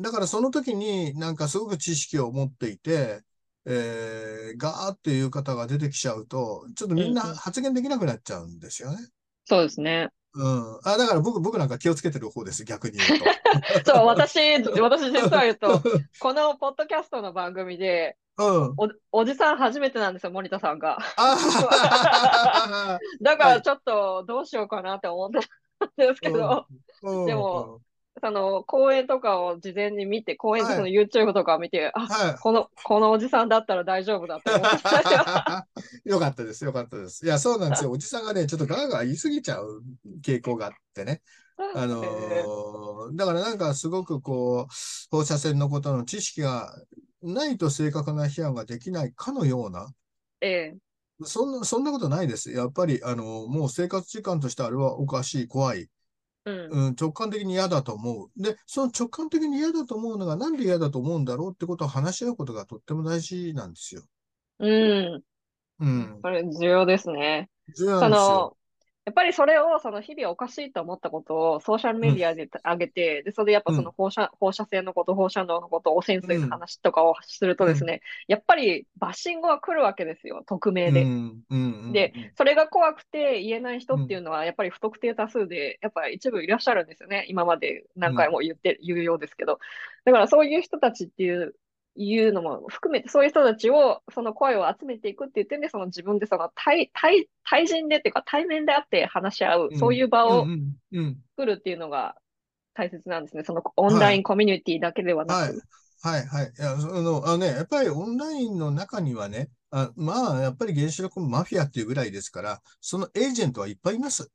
[0.00, 3.22] だからその時になんかすごく知識を持っていて、
[3.66, 8.98] えー、ガーっていう方が出てきちゃうと、ちょっとみんな発言できなくなっちゃうんですよね。
[9.44, 10.08] そうですね。
[10.34, 10.78] うん。
[10.84, 13.92] あ、だから僕、僕なんか気をつけてる方です、逆に言うと。
[13.94, 14.38] そう、私、
[14.80, 15.82] 私実は言うと、
[16.20, 18.74] このポッドキャストの番組で、うん。
[18.76, 18.88] お、
[19.20, 20.98] おじさん初めてなんですよ、森田さんが。
[21.16, 21.36] あ
[23.20, 25.40] だからちょっとどうしようかなって思って
[25.80, 26.66] たんですけど、
[27.02, 27.80] うんでも、
[28.20, 32.34] その講演とかを事前に見て、講演の YouTube とかを見て、あ、はい。
[32.38, 35.66] この、このおじさんだったら大丈夫だと思ってたよ。
[36.04, 37.24] よかったです、よかったです。
[37.24, 37.90] いや、そうなんですよ。
[37.90, 39.82] おじさんがね、ちょっとガーガー言い過ぎちゃう
[40.22, 41.22] 傾向があってね。
[41.74, 44.74] あのえーだからなんかすごくこう、
[45.10, 46.74] 放射線のことの知識が
[47.22, 49.88] ないと正確な批判ができないかのような、
[50.40, 50.78] ええ
[51.24, 52.50] そんな、そんなことないです。
[52.52, 55.88] やっぱり、あの、もう生活時間としてあれはおかしい、怖い、
[56.70, 58.42] うん、うん、直感的に嫌だと思う。
[58.42, 64.02] で、その直感的に嫌だと思うのがなんで嫌だと思うんだろうってことを話し合うことがとっても大事なんですよ。
[64.60, 65.22] うん、
[65.80, 66.18] うん。
[66.22, 67.50] それ重要ですね。
[67.74, 68.57] そ重要なんですよ。
[69.08, 81.02] の、やっぱりそれを、その日々おかしいと思ったことをソーシャルメディアで上げて、で、それでやっぱその放射、放射線のこと、放射能のこと、汚染水の話とかをするとですね、やっぱりバッシングは来るわけですよ、匿名で。
[81.02, 81.92] うん、うん、うん。
[81.92, 87.24] でそれが怖くて言えない人っていうのは、やっぱり不特定多数で、やっぱり一部いらっしゃるんですよね。
[87.28, 89.58] 今まで何回も言って、言うようですけど。
[90.04, 91.54] だからそういう人たちっていう、
[91.98, 100.46] いうのも含めて、そういう人たちを、その声を集めていくっていう点で、その自分でその対、対、対人でっていうか対面であって話し合う、うんそういう場を。
[101.36, 102.16] 作るっていうのが
[102.74, 103.42] 大切なんですね。
[103.42, 105.62] そのオンラインコミュニティだけではなはいく。。
[106.00, 106.52] はい、はい。
[106.56, 114.30] いや、その、あのね、やっぱりオンラインの中にはね、あまあ、やっぱり原子力マフィアっていうぐらいですから、そのエージェントはいっぱいいます。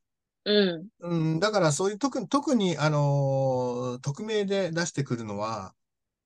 [0.45, 0.87] うん。
[0.99, 5.73] うん、だからそういう特、特に、あのー匿名で出してくるのは、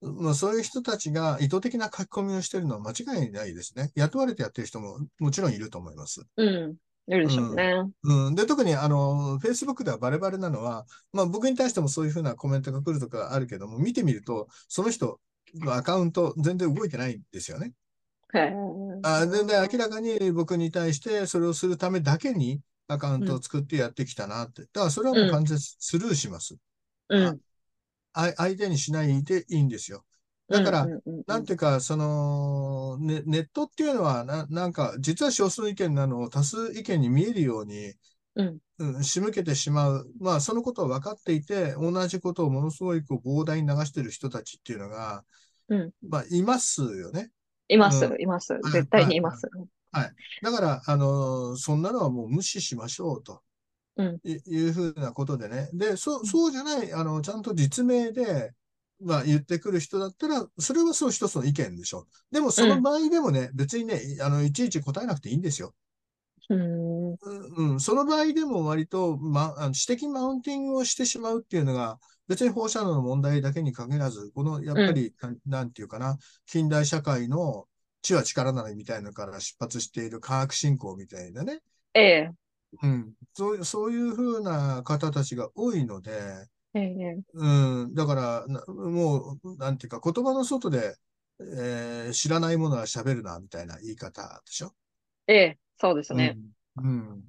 [0.02, 3.92] まあ、そういう人たちが意図的な書き込みをしているのは間違いないですね。
[3.96, 6.22] 雇われてやってる人ももちろんいると思います。
[6.38, 6.76] うん。
[7.10, 7.74] いるでしょうね。
[8.04, 15.20] うん、で、特にあの、Facebook ではバレバレなのは、まあ僕に対してもそういうふうなコメントが来るとかあるけども、見てみると、その人
[15.56, 17.72] のアカウント全然動いてないんですよね。
[18.34, 18.54] へえ
[19.04, 24.64] あ全然明らかに僕に対してそれをするためだけにアカウントを作ってやってきたなって。
[24.64, 26.58] だからそれはもう完全にスルーします。
[27.10, 27.40] うん。
[28.18, 30.04] あ相手にしないでいいんですよ。
[30.50, 30.88] だから、
[31.28, 37.94] なんていうか、その、ね、ネットっていうのはな、なんか、実は少数意見なのを多数意見に見えるように、
[38.36, 40.10] うんうん、仕向けてしまう。
[40.20, 45.24] まあ、そのことを分かっていて、同じことをものすごいこう膨大に流してる人たちっていうのが、
[45.70, 47.30] うんまあ、いますよね。
[47.68, 48.58] いますう、います。
[48.72, 49.50] 絶対にいます。
[50.42, 53.42] だから、あの、そんなのはもう無視しましょうと。
[53.98, 55.70] うんいいうふうなことでね。
[55.74, 58.54] で、そう、そうじゃない、あの、ちゃんと実名で、
[59.00, 62.08] まあ言ってくる人だったら、それはそう一つの意見でしょ。
[62.32, 65.76] でもその場合でもね、別にね、あの、いちいち答えなくていいんですよ。
[66.50, 67.18] うん。
[67.22, 77.68] うん、うんその場合でも割と、ま、あの私的マウンティングをしてしまうっていうのが、別に放射能の問題だけに限らず、この、やっぱり、なんなんていうかな、近代社会の
[78.02, 81.62] 知は力なりみたいなのから出発している科学振興みたいなね。
[81.94, 82.47] ええ。
[82.82, 83.14] うん。
[83.34, 87.24] そう、そういうふうな方たちが多いので、ええ。
[87.34, 87.94] うん。
[87.94, 90.96] だから、なもう、なんていうか、言葉の外で、
[91.40, 94.74] えー知らないものは喋るな、みたいな言い方でしょ？
[95.28, 95.60] ええ。
[95.78, 96.38] そうですね。
[96.76, 96.86] うん。
[96.86, 97.24] うん。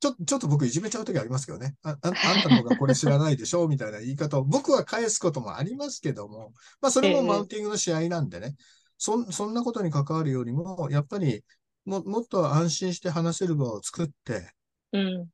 [0.00, 1.74] ちょ、ちょっと僕いじめちゃうときありますけどね。
[1.82, 8.54] あ、ああんたの方がこれ知らないでしょみたいな言い方を僕は返すこともありますけども、まあそれもええマウンティングの試合なんでね。
[8.98, 11.44] そん、そんなことに関わるよりも、やっぱり
[11.84, 14.52] も、もっと安心して話せる場を作って、
[14.92, 15.30] うん。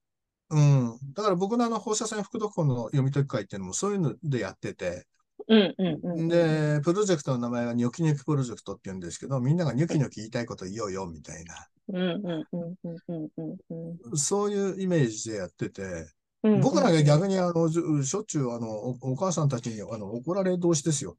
[0.51, 0.99] うん。
[1.15, 5.07] だから僕のあの放射線副読本の読み解き会っていうのもそういうのでやってて、
[5.49, 5.75] うん。
[5.79, 6.19] うん。
[6.19, 6.29] うん。
[6.29, 11.55] で、プロジェクトの名前はニョキニョキプロジェクトって言うんですけど、みんながニョキニョキ言いたいこと言おうよ、みたいな。
[11.89, 11.99] うん。
[12.27, 12.47] うん。
[12.53, 12.77] うん。
[12.83, 13.29] うん。
[13.37, 13.57] うん。
[13.71, 14.19] うん。
[14.19, 15.83] そういうイメージでやってて、
[16.43, 16.61] うん。
[16.61, 21.17] 僕らが逆にあの、ずしょっちゅうあの、おお母さんたちにあの怒られ同士ですよ。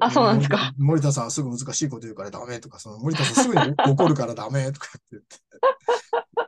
[0.00, 5.36] あそうなんですか森森田さんすぐ難しいこと言うからダメとか、その森田さんすぐに怒るからダメとかって言って。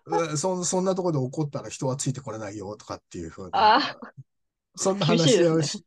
[0.06, 3.76] う んそんそんなところで怒ったら人はついてこれないよとかっていうふうな。
[3.76, 3.96] あ
[4.76, 5.84] そんな話をし、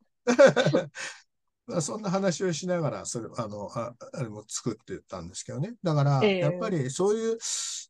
[1.67, 5.75] まあ そんな話をしながら、それ、あの、ああれも作ってたんですけどね。
[5.83, 7.37] だから、ええやっぱりそういう、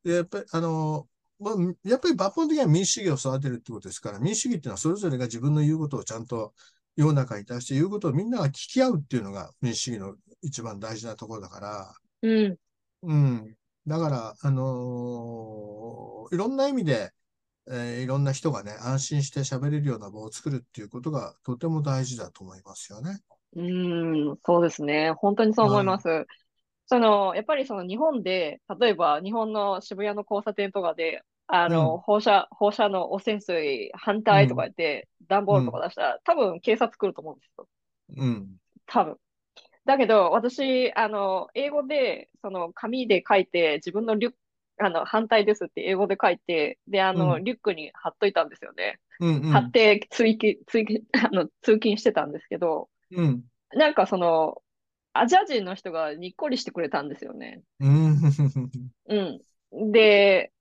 [0.04, 1.08] やっぱり、あの、
[1.40, 6.54] まあ、やっぱり抜本的には民主主義を育てるってことですから、民主主義っていうのはそれぞれが自分の言うことをちゃんと
[6.98, 12.58] 世の中に対して言うことをみんなが聞き合うっていうのが民主主義の一番大事なところだから、うん。
[13.04, 13.56] うん。
[13.88, 17.12] だから、あのーいろんな意味で、
[17.70, 23.20] えーいろんな人がね、安心して喋れるような場を作るっていうことがとても大事だと思いますよね。
[23.56, 23.62] う
[24.34, 24.38] ん。
[24.46, 25.12] そうですね。
[25.12, 26.26] 本当にそう思います。
[26.88, 37.68] その、やっぱりその日本で、例えば日本の渋谷の交差点とかで、あの、うん放射、放射能汚染水反対とか言って、段ボールとか出したら、多分警察来ると思うんですよ。
[38.16, 38.60] うん。
[38.86, 39.18] 多分。
[39.86, 44.40] だけど、私、あの、英語で、その、紙で書いて、自分のリュック、
[44.86, 49.00] あの、反対ですって英語で書いて、で、あの、うんリュックに貼っといたんですよね。
[49.20, 49.30] うん。
[49.30, 53.44] うん貼って通勤、通勤、あの、通勤してたんですけど、うん。
[53.72, 54.62] なんかその、
[55.14, 57.64] アジア人の人がにっこりしてくれたんですよね。
[57.80, 58.18] うん。
[59.08, 59.42] う
[59.86, 59.92] ん。
[59.92, 60.52] で、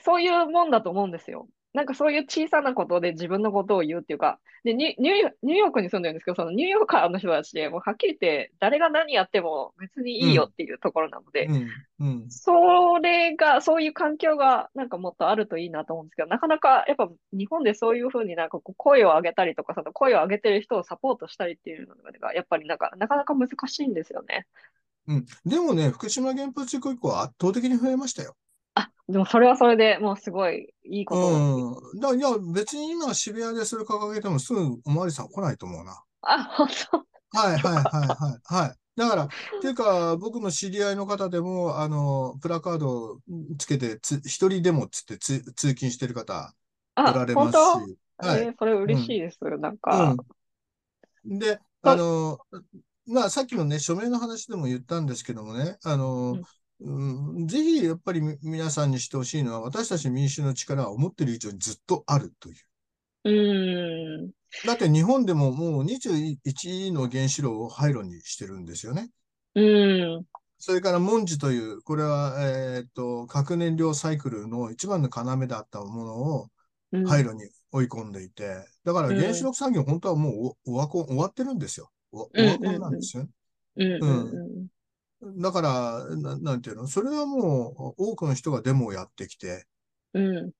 [0.00, 1.48] そういうもんだと思うんですよ。
[1.74, 11.68] なんかそういう小さなことで自分のことを言うっていうか、で、ニュニューヨークに住んでるんですけど、そのニューヨーカーの人たちでもうはっきり言って、誰が何やっても別にいいよっていうところなので、うん。
[12.00, 12.30] うん。
[12.30, 24.46] それが、そういう環境がなんかもっとあるといいなと思うんですけど、なかなかやっぱ日本でそういうふうになんかこう声を上げたりとか、その声を上げてる人をサポートしたりっていうのが、やっぱりなんか、なかなか難しいんですよね。
[25.08, 25.26] うん。
[25.46, 28.36] でもね、福島原発事故以降は圧倒的に増えましたよ。
[28.74, 31.48] あ、でもそれはそれでもうすごいいいこと。
[31.94, 32.00] うん。
[32.00, 36.02] だいや、別に今渋谷でそれ掲げてもすぐおまわりさん来ないと思うな。
[36.22, 37.06] あ、本当？
[37.30, 38.76] はいはいはいはいはい。
[38.96, 43.20] だから、 っていうか、僕の知り合いの方でも、あの、プラカードを
[43.58, 46.54] つけて、つ一人でもつってつ通勤してる方
[47.04, 47.98] おあ、られます本し。
[48.18, 48.26] 当？
[48.26, 48.46] はい。
[48.46, 49.38] えーそれ嬉しいです。
[49.58, 50.16] なんか、
[51.24, 51.38] うん。
[51.38, 52.38] で、あの、
[53.06, 56.46] まあ、さっきのね、署名の話でも言ったんですけどもね、あの、うん、
[57.46, 62.56] ぜひやっぱりみ皆さんにしてほしいのは、私たち民主の力は思ってる以上にずっとあるという。
[63.24, 64.30] うーん。
[64.66, 69.10] だって日本でももう21の原子炉を廃炉にしてるんですよね。
[69.54, 70.24] うーん。
[70.58, 76.48] それから、モンジという、これは、えーっと、核燃料サイクルの一番の要だったものを
[76.92, 81.90] うん廃炉に追い込んでいて、だから原子力産業、本当はもうおオワコン終わってるんですよ。
[82.12, 83.30] おオワコンなんですよね。
[83.76, 84.66] うんうんうん
[85.22, 89.66] だからな、なんていうの、それはもう多くの人がデモをやってきて、
[90.14, 90.52] うん。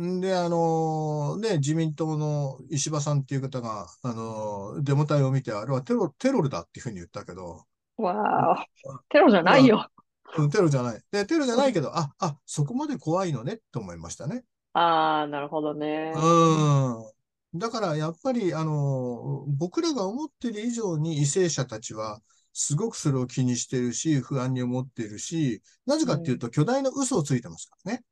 [0.00, 7.64] んで、あのね、自民党の石破さんっていう方が、あのデモ隊を見て、あれはテロ、テロルだっていうふうに言ったけど、
[7.96, 8.66] わあ、
[9.08, 9.88] テロじゃないよ。
[10.36, 11.00] うん、テロじゃない。
[11.12, 14.44] で、テロじゃないけど、あ、あ、そこまで怖いのねって思いましたね。
[14.72, 16.12] ああ、なるほどね。
[16.16, 17.58] うん。
[17.58, 22.20] だからやっぱり、あの、僕らが思っている以上に為政者たちは、
[22.54, 28.04] すごくそれを気にしてるし、不安に思っているし、なぜかっていうと、巨大な嘘をついてますからね。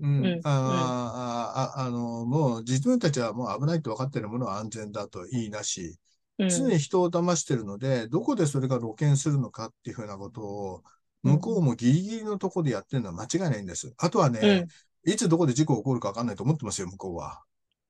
[0.00, 0.06] うん。
[0.06, 0.24] うん。
[0.26, 0.50] うんあ
[1.74, 5.98] あ、あ、あの、もう自分たちはもう危ないと分かっているものは安全だと言いなし、
[6.38, 6.46] うん。
[6.48, 10.82] 常に人を騙してるので、どこでそれが露見するのかっていうふうなことを、
[11.22, 13.94] 向こうもギリギリのところでやってるのは間違いないんです。
[13.98, 14.66] あとはね、
[15.06, 17.42] いつどこで事故起こるか分かんないと思ってますよ、向こうは。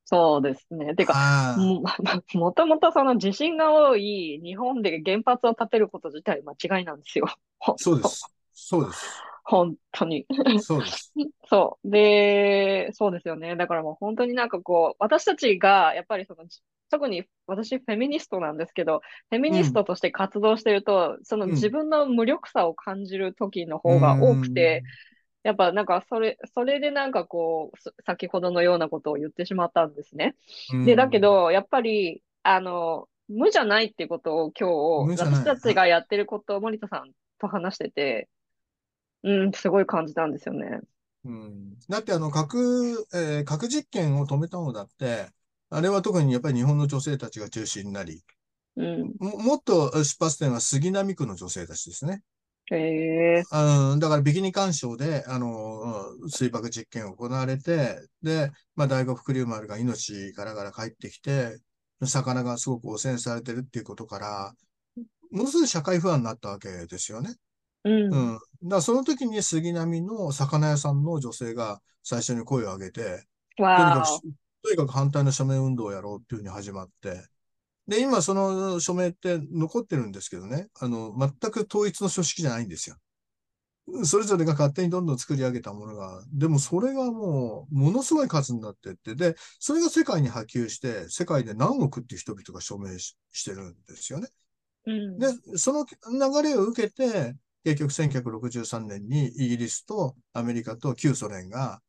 [0.04, 0.94] そうですね。
[0.94, 1.82] てか、ああも
[2.34, 7.26] もともとその地震が多い日本で原発を建てること自体間違いなんですよ。
[7.76, 8.04] そうで。
[8.04, 8.30] す。
[8.52, 9.06] そうです。
[9.44, 10.26] 本当に。
[10.62, 11.12] そうです。
[11.48, 11.90] そう。
[11.90, 13.56] で、そうですよね。
[13.56, 16.44] だからもう本当になんかこう、私たちがやっぱりその、
[16.90, 19.00] 特に私フェミニストなんですけど、
[19.30, 24.82] フェミニストとして活動してると、そのうん自分の無力さを感じる時の方が多くて、
[25.44, 30.34] やっぱなんかそれ、それでなんかこう、す先ほどのようなことを言ってしまったんですね。
[30.72, 34.68] うん、で、だけど、やっぱり、あの、無じゃないってことを今
[35.06, 38.28] 日、私たちがやってることを森田さんと話してて、
[39.22, 40.80] うん、すごい感じたんですよね。
[41.24, 45.28] うん、だってあの核、えー核実験を止めたのだって、
[45.70, 48.22] あれは特にやっぱり日本の女性たちが中心になり、
[48.76, 49.14] うん。
[49.18, 52.22] ももっと出発点は杉並区の女性たちですね。
[52.72, 52.76] へ
[53.40, 53.42] え。
[53.50, 61.58] うん、だからビキニ干渉で、あの、うん水爆実験が行われて、で、まあ、第五福竜丸が命からがら帰ってきて、
[62.06, 64.54] 魚がすごく汚染されてるっていうことから、
[65.30, 67.34] ものすごい社会不安になったわけですよね。
[67.84, 68.14] うん。
[68.14, 68.38] うん。
[68.62, 74.20] だその時に杉並の魚屋さんの女性が最初に声を上げて、とにかわくし、
[74.62, 77.22] とにかく反対の署名運動をやろうっていうふうに始まって、
[77.86, 82.96] で、今その署名って残ってるんですけどね、あの、全く統一の組織じゃないんですよ。
[84.04, 94.28] それぞれが勝手にどんどん作り上げたものが、でもそれがもう、ものすごい数になってって、で、それが世界に波及して、世界で何億っていう人々が署名ししてるんですよね。
[94.86, 95.18] うん。
[95.18, 101.80] で、その流れを受けて、結局1963年にイギリスとアメリカと旧ソ連が、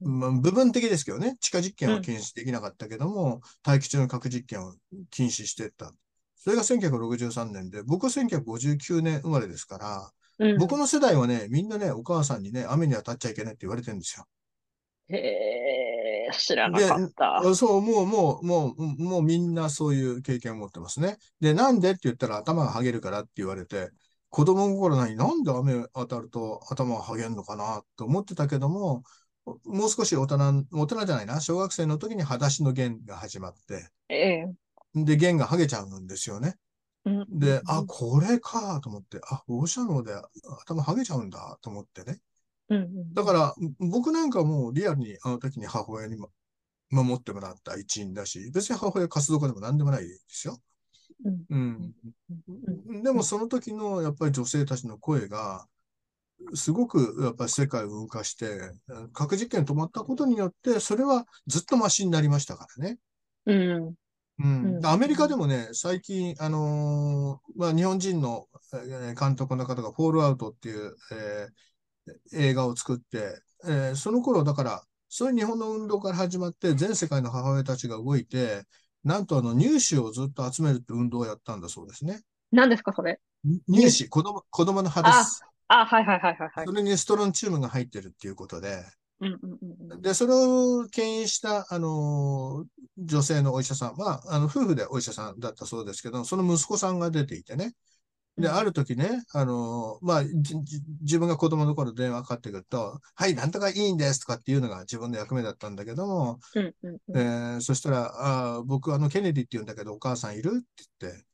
[0.00, 4.74] まあ、部分的ですけどね、地下実験は禁止できなかったけども、大気中の核実験を
[5.10, 5.92] 禁止していった。
[6.36, 14.26] それが1963年で、僕は1959年生まれですから、うん、僕の世代はね、みんなね、お母さんにね、雨に当たっちゃいけないって言われてるんですよ。
[15.08, 17.36] へえ、知らなかった。
[17.36, 21.18] あそう、もう、もう、もう、もうみんなそういう経験を持ってますね。
[21.40, 23.90] で、なんでって言ったら頭が剥げるからって言われて、
[24.30, 29.04] 子供心なになんで雨当たると頭が剥げるのかなと思ってたけども、
[29.46, 34.54] もう少し大人、大人じゃないな、小学生の時に裸足の弦が始まって、ええ。
[34.94, 36.56] で、弦が剥げちゃうんですよね。
[37.04, 40.14] うんで、あ、これかと思って、あ、放射能で
[40.62, 42.20] 頭剥げちゃうんだと思ってね。
[42.70, 46.30] うんうんだから、僕なんかもうリアルにあの時に母親にも
[46.90, 50.58] 守ってもらった一員だし、別に母親活動家でも何でもないですよ。
[51.24, 51.92] うんうん。
[52.88, 55.66] うんでもその時のやっぱり女性たちの声が、
[56.54, 58.58] すごくやっぱり世界を動かして、
[59.12, 62.98] 核実験止まったことによって、それはずっとマシになりましたからね。
[63.46, 63.94] うんうん
[64.76, 71.54] うんアメリカでもね、最近、あのーまあ、日本人のえー監督の方がフォールアウトっていう、えー
[72.32, 78.64] 映画を作って、えーその頃だから、そういう日本の運動から始まって、全世界の母親たちが動いて、
[79.04, 82.20] なんとあの乳歯をずっと集めるって運動をやったんだそうですね。
[82.50, 83.20] 何ですか、それ？
[83.68, 85.44] 乳歯、子供子供の歯です。
[85.68, 86.72] あ、はいはいはいはいはいそ。
[86.72, 88.84] れにストロンチウムが入ってるっていうことで、
[89.20, 89.38] うん
[89.90, 97.72] うんで、それを牽引した、あのー女性のお医者さんは、あの、夫婦でお医者さんだったそうですけど、その息子さんが出ていてね。
[98.38, 100.24] で、うんある時ね、あのーまあ、
[101.02, 111.24] 自分が子供の頃電話かかってくると、はい、なんとかいいんですとかっていうのが自分の役目だったんだけども、うんうんうんえーそしたら、あー僕、あの、ケネディって言うんだけど、お母さんいるって言って、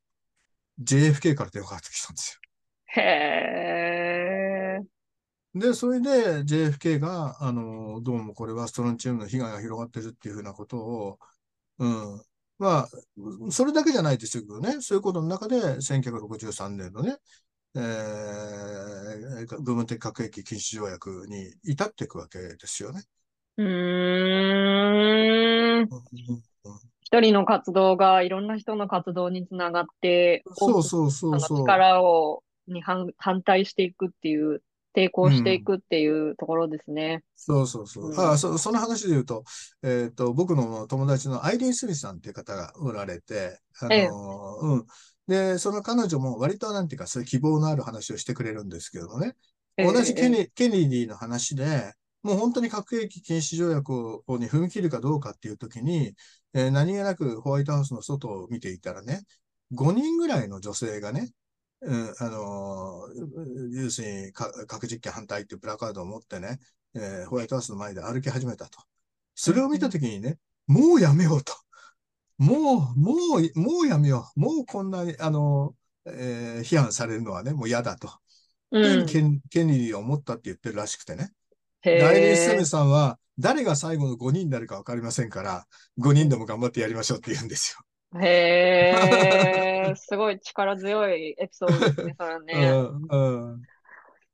[0.80, 2.40] JFK から電話かかってきたんですよ。
[2.86, 4.09] へえ。
[5.54, 11.18] で、それで JFK が、あの、どうもこれはストロンチウムの被害が広がってるっていうふうなことを、
[11.78, 12.22] うん。
[12.58, 12.88] まあ、
[13.50, 17.16] それだけじゃないですけどね、そういうことの中で1963年のね、
[17.74, 23.02] えー、部分的核兵器禁止条約に至っていくわけですよね。
[23.56, 23.70] うーん。
[25.80, 25.88] うん
[27.02, 31.58] 一人の活動がいろんな人の活動につながって、そうそうそうそう。
[31.58, 34.62] 力を、に反、反対していくっていう、
[34.94, 37.22] 抵抗していくっていうところですね。
[37.36, 38.10] そうそうそう。
[38.10, 39.44] うんあそ、その話で言うと、
[39.82, 44.08] えっと、僕の友達のアイリーン・スミスさんっていう方がおられて、あの、ええ
[44.62, 44.86] うん。
[45.26, 49.36] で、その彼女も割となんていうか、そういう希望のある話をしてくれるんですけどもね。
[49.78, 53.90] ええ同じケネケネディの話で、もう本当に核兵器禁止条約
[54.26, 56.14] をに踏み切るかどうかっていう時に、
[56.52, 59.22] えー何気なくホワイトハウスの外を見ていたらね、
[59.72, 61.30] 5人ぐらいの女性がね、
[61.82, 66.58] うん、あのー要するにか核実験反対っていうプラカードを持ってね、
[66.94, 68.80] えーホワイトハウスの前で歩き始めたと。
[69.34, 71.54] それを見た時にね、もうやめようと。
[72.38, 74.40] もう、もう、もうやめよう。
[74.40, 78.10] もうこんなに、あのーえー批判されるのはね、もう嫌だと。
[78.70, 79.06] うん。
[79.06, 81.30] ケンケネディを思ったって言ってるらしくてね。
[81.82, 82.66] へライリー・スミ。
[82.66, 85.66] さんは、誰が最後の5人になるか分かりませんから、
[85.98, 87.84] 5人でも頑張ってやりましょうって言うんですよ。
[88.18, 92.54] へえ、 すごい力強いエピソードですね、それはね。
[92.54, 93.62] うんうん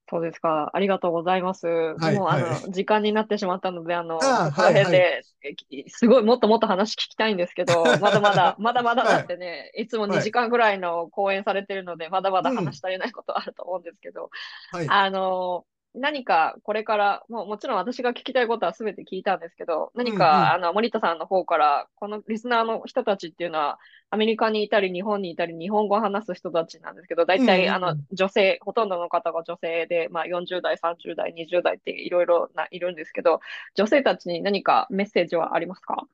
[0.08, 0.70] そうですか。
[0.72, 1.66] ありがとうございます。
[1.66, 14.30] いもう、あの、はい時間になってしまったので、あの、ああここら辺はいで、すごいもっともっと話聞きたいんですけど、 まだまだ、まだまだだってね、いつも2時間ぐらいの講演されてるので、まだまだ話し足りないことあると思うんですけど、
[14.70, 14.86] はい。
[14.88, 15.64] あの、
[15.96, 23.78] 何かこれから、もうもちろん私が聞きたいことは全て聞いたんですけど、何か、うんうんあの、森田さんの方から、このリスナーの人たちっていうのは、
[24.10, 33.40] アメリカにいたり、日本にいたり、日本語を話す人たちなんですけど、大体、うんうんうんあの、女性、ほとんどの方が女性で、まあ、40代、30代、20代っていろいろないるんですけど、
[33.74, 36.06] 女性たちに何かメッセージはありますか？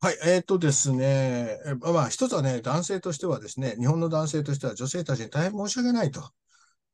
[0.00, 0.18] はい。
[0.24, 6.22] えっ、とですね、えまあ、一つはね、男性としてはですね、日本の男性としては女性たちに大変申し訳ないと。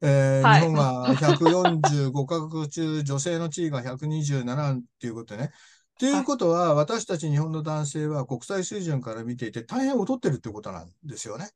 [0.01, 5.51] えーはい日本が145カ国中、女性の地位が127っていうことでね。
[5.99, 11.51] ということは、私たち日本の男性は国際水準から見ていて大変劣ってるってことなんですよね。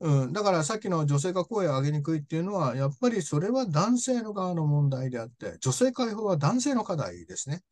[0.00, 7.62] うん、だからさっきの女性が声を上げにくいっていうのは、やっぱりそれは男性の側の問題であって、女性解放は男性の課題ですね。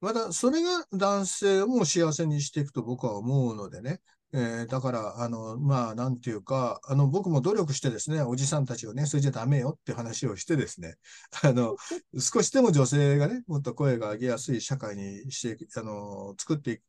[0.00, 4.00] また、それが男性を幸せにしていくと僕は思うのでね。
[4.32, 10.96] えーだから、あの、まあ、なんていうか、あの、僕も努力してですね、おじさんたちをね、それじゃダメよって話をしてですね、
[11.42, 11.76] あの、
[12.18, 16.82] 少しでも女性がね、もっと声が上げやすい社会にして、あの、作っていく、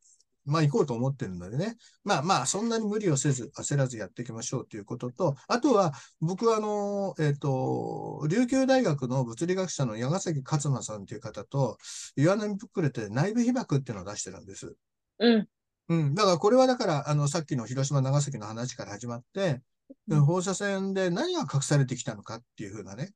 [0.45, 1.75] まあ、行こうと思ってるのでね。
[2.05, 11.77] まあまあ、そんなに無理をせず、焦らずやっていきましょうということと、あとは、僕はあの、えっ、と、琉球大学の物理学者の矢崎勝馬さんという方と、
[12.15, 14.73] 岩波ブックレットで内部被曝っていうのを出してるんです。
[15.19, 15.47] うん。
[15.89, 16.15] うん。
[16.15, 19.61] だからこれはだから、あの、さっきの広島、長崎の話から始まって、
[20.09, 23.13] うん放射線で何が隠されてきたのかっていうふうなね。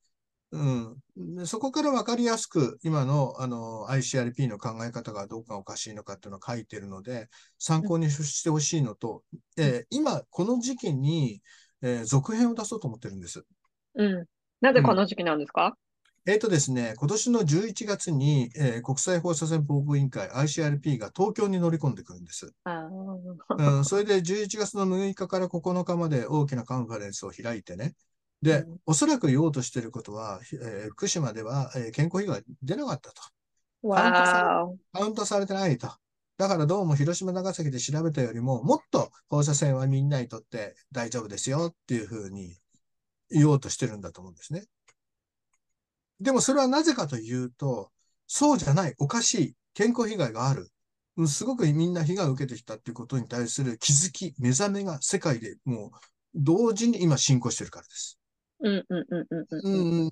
[0.52, 0.98] うん。
[1.38, 9.24] でそこから分かりやすく、今の、あの、ICRP の考え方がどうかおかしいのかっていうのを書いてるので、参考にしてほしいのと、
[9.58, 11.42] えー今、この時期に、
[11.82, 13.44] えー続編を出そうと思ってるんです。
[13.96, 14.26] うん。
[14.62, 15.78] なぜこの時期なんですか、
[16.28, 22.54] えっ、とですね、今年の11月に、えー国際放射線防護委員会 ICRP が東京に乗り込んでくるんです。
[23.58, 27.96] うん、それで11月の6日から9日まで大きなカンファレンスを開いてね。
[28.42, 33.22] でうん、おそらく言おうとしていることは、ひえー福島では、えー健康被害出なかったと。
[33.82, 34.78] わーお。
[34.94, 35.92] カウントされてないと。
[36.38, 42.58] だからどうも広島、長崎で調べたよりも、もっと放射線はみんなにとって大丈夫ですよっていうふうに
[43.32, 44.66] 言おうとしてるんだと思うんですね。
[46.22, 47.92] でもそれはなぜかというと、
[48.28, 50.70] そうじゃない、おかしい、健康被害がある。
[51.18, 55.92] うんすごくみんな被害を受けてきたっていうことに対する気づき、目覚めが世界でもう
[56.36, 58.18] 同時に今進行してるからです。
[58.60, 60.12] うんうんうんうんうんううん。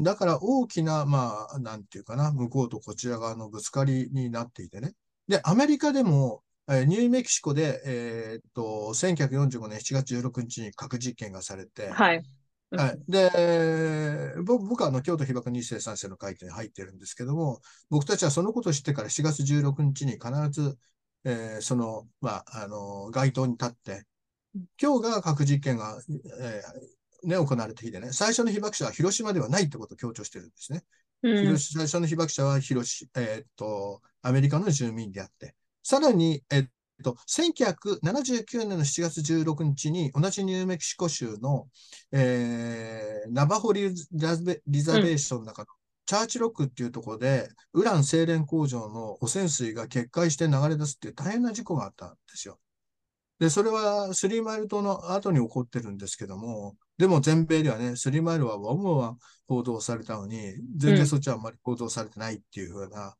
[0.00, 4.92] ん、だから大きな、まあ、なんていうかな、向こうとこちら側のぶつかりになっていてね。
[5.28, 12.24] で、アメリカでも、えーニューメキシコで、えーっと、1945年7月16日に核実験がされて、はい。
[12.72, 12.98] うんはい。
[13.08, 17.60] で、僕僕はあの京都被爆2世3世の会見に入ってるんですけども、
[17.90, 20.78] 僕たちはそのことを知ってから4月16日に必ず、
[21.24, 24.06] えーその、まあ、あの、街頭に立って
[24.54, 26.00] うん、今日が核実験が、
[26.40, 30.84] えーね、行われた日でね、最初の被爆者は広島ではないってことを強調してるんですね。
[31.22, 36.70] うん広最初の被爆者は広し、えーっと、アメリカの住民であって、さらに、えーっ
[37.02, 41.68] と、1979年の7月16日に、同じニューメキシコ州の、
[42.12, 45.68] えーナバホリザベリザベーションの中の、
[46.06, 52.58] チャーチロックっていうところで、ウラン精錬工場の汚染水が決壊して流れ出すっていう大変な事故があったんですよ。
[53.38, 63.16] で、それはスリーマイル島の後に起こってるんですけども、でも全米ではね、スリーマイルはワンワン報道されたのに、全然そっちはあんまり報道されてないっていうふうな。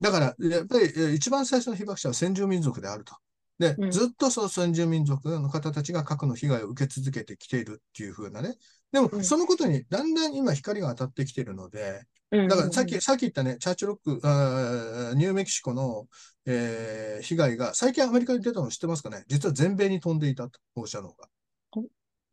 [0.00, 3.14] だから、やっぱりえー一番最初の被爆者は先住民族であると。
[3.58, 8.54] でう、んずっとその先住民族の方たちが核の被害を受け続けてきているっていうふうなね。
[8.92, 12.02] でもう、んそのことにだんだん今光が当たってきているので、
[12.32, 16.06] うんだからさっき、さっき言ったね、チャーチロック、あーニューメキシコの、
[16.44, 19.24] えー被害が、最近アメリカに出たの知ってますかね？
[19.28, 21.28] 実は全米に飛んでいたと、放射能が。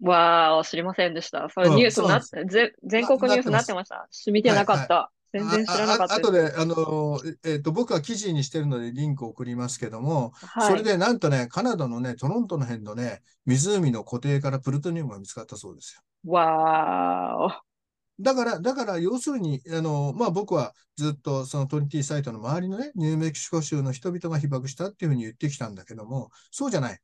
[0.01, 1.47] わーお、知りませんでした。
[1.49, 4.09] それうんニュースになっそうぜ全国ニュースになってました。
[4.31, 5.12] 見てなかった。
[5.33, 10.67] 全然知らなかったあとで、あの、えっと、僕は記事にしてるのでリンクを送りますけども、はい。
[10.69, 16.01] それでなんとね、カナダのね、トロントの辺のね、湖の湖底からプルトニウムが見つかったそうですよ。
[16.25, 17.73] わー
[18.19, 26.99] だから、だから、要するに、あの、まあ、僕はずっとそのトリニティサイトの周りのね、ニューメキシコ州の人々が被爆したっていうふうに言ってきたんだけども、そうじゃない。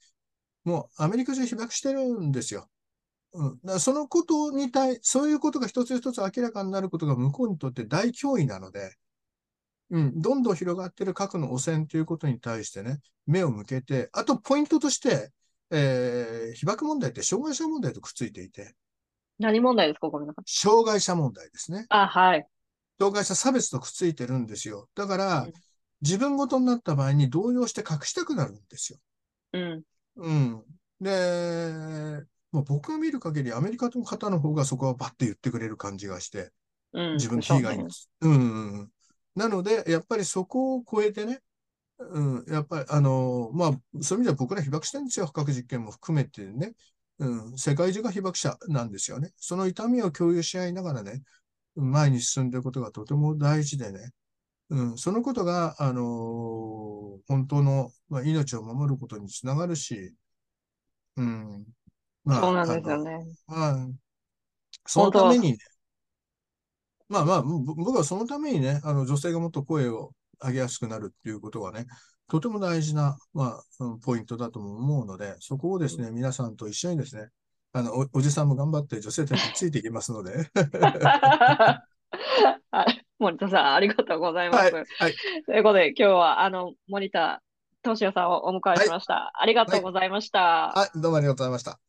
[0.64, 2.70] もうアメリカ中被爆してるんですよ。
[3.34, 8.96] うん、だそのことに対、そういうことが一つ一つ明らかになることが向こうにとって大脅威なので、
[9.92, 15.32] うん、どんどん広がっている核の汚染ということに対してね、目を向けて、あとポイントとして、
[15.72, 18.76] えー被爆問題って障害者問題とくっついていて、
[19.38, 20.10] 何問題ですか？
[20.10, 20.44] ごめんなさい。
[20.48, 21.86] 障害者問題ですね。
[21.90, 22.46] あ、はい。
[23.00, 24.90] 障害者差別とくっついてるんですよ。
[24.96, 25.54] だからうん、
[26.02, 29.00] 自分ごとになった場合に動揺して隠したくなるんですよ。
[29.54, 29.82] うん。
[30.18, 30.64] うん。
[31.00, 36.52] で、もう僕が見る限りアメリカの方の方がそこはバッて言ってくれる感じがして、
[36.94, 37.14] うん。
[37.14, 37.88] 自分でしょうね被害に。
[38.22, 38.90] うんうんうん。
[39.36, 41.42] なので、やっぱりそこを超えてね、
[42.00, 43.72] うん、やっぱり、あの、まあ、
[44.02, 45.28] そういう意味では僕ら被爆してるんですよ。
[45.28, 46.74] 核実験も含めてね。
[47.20, 49.32] うん、世界中が被爆者なんですよね。
[49.36, 51.22] その痛みを共有し合いながらね、
[51.76, 54.12] 前に進んでいくことがとても大事でね。
[54.70, 60.16] うん、そのことが、あの本当の、まあ、命を守ることにつながるし、
[61.18, 61.66] うん。
[62.30, 63.26] まあ、そうなんですよね。
[63.48, 63.88] まあ、
[64.86, 65.58] そのためにね、
[67.08, 70.12] まあまあ、ぼ僕はそのためにね、あの女性がもっと声を
[70.44, 71.88] 上げやすくなるっていうことがね、
[72.30, 77.30] とても大事な、まあ、うんポイントだとも思うので、そこをですね、皆さんと一緒にですね、
[77.74, 80.52] あの、おおじさんも頑張って女性たちについていきますので、
[82.72, 84.74] は い森田さん、ありがとうございます。
[84.74, 85.16] はい、はい、
[85.46, 87.42] ということで、今日は、あの、森田
[87.84, 89.32] 敏夫さんをお迎えしました。
[89.34, 90.72] ありがとうございました。
[90.76, 91.89] はい、どうもありがとうございました。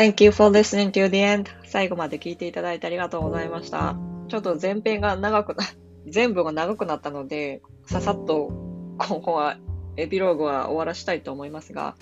[0.00, 1.50] Thank you for listening to the end.
[1.66, 3.98] 最後まで聞いていただいてありがとうございました。
[4.28, 5.62] ちょっと前編が長くな、
[6.08, 8.50] 全部が長くなったので、ささっと
[8.96, 9.58] ここは、
[9.98, 11.96] エピローグは終わらしたいと思いますが、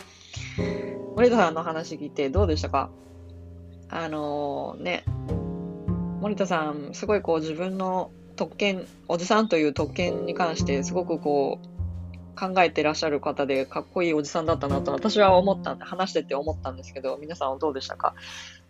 [1.16, 2.90] 森田さんの話聞いてどうでしたか？
[3.88, 5.02] あのね、
[6.20, 11.67] 森田さん、すごいこう自分の特権、おじさんという特権に関してすごくこう、
[12.38, 18.14] 考えてらっしゃる方でかっこいいおじさんだったなと私は思ったんで話してて思ったんですけど皆さんはどうでしたか、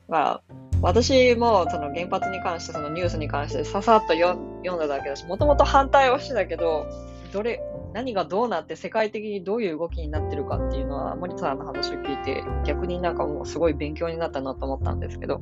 [0.08, 0.42] まあ、
[0.80, 6.86] 私もその原発に関してそのニュースに関してささっと読読んだだけだしもともと反対はしてたけど
[7.32, 7.60] どれ
[7.92, 15.40] 何がどうなって世界的にどういう動きになってるかっていうのは森田さんの話を聞いて逆になんかもうすごい勉強になったなと思ったんですけど。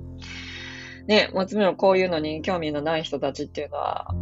[1.06, 4.12] ねもちろんこういうのに興味のない人たちっていうのは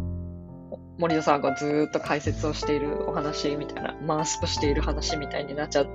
[0.97, 5.89] 森田さんがずっと解説をしているお話みたいな、マースプしている話みたいになっちゃう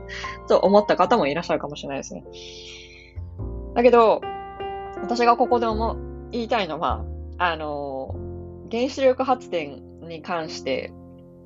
[0.48, 2.24] と思った方もいらっしゃるかもしれないですね。
[3.74, 4.20] だけど、
[5.02, 5.97] 私がここで思
[6.31, 7.05] 言いたいのは、
[7.39, 8.14] あの、
[8.70, 10.93] 原子力発電に関して、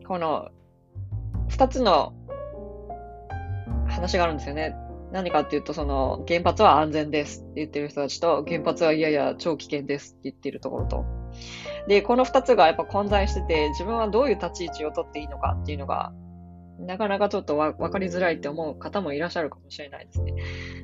[0.06, 0.50] この
[1.48, 2.12] 二つの
[3.88, 4.74] 話があるんですよね。
[5.12, 11.23] 何かっていうと、その原発は安全ですって言ってる人たちと、原発はいやいや超危険ですって言ってるところと。
[11.88, 16.12] で、この2つがやっぱ混在してて、自分はどういう立ち位置をとっていいのかっていうのが、
[16.78, 20.34] なかなかちょっとわ分かりづらいって思う方もいらっしゃるかもしれないですね。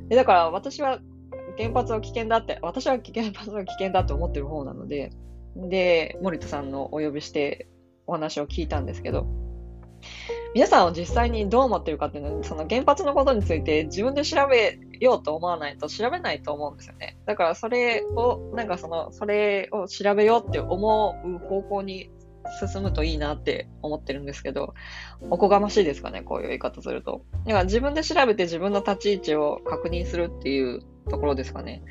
[0.09, 1.01] でだから私は
[1.57, 5.11] 原発は危険だって、私は原発は危険だって思ってる方なので、
[5.57, 7.69] で、森田さんのお呼びして
[8.07, 9.27] お話を聞いたんですけど、
[10.53, 17.19] 皆さんは実際にどう思ってるかっていうのは、その原発のことについて自分で調べようと思わないと調べないと思うんですよね。
[17.27, 22.11] だからそれを、なんかその、それを調べようって思う方向に
[22.73, 24.75] 進むといいなって思ってるんですけど、
[25.31, 27.23] おこがましいですかね、こういう言い方すると。
[27.47, 31.83] だから自分で調べて自分の立ち位置を確認するっていうところですかね。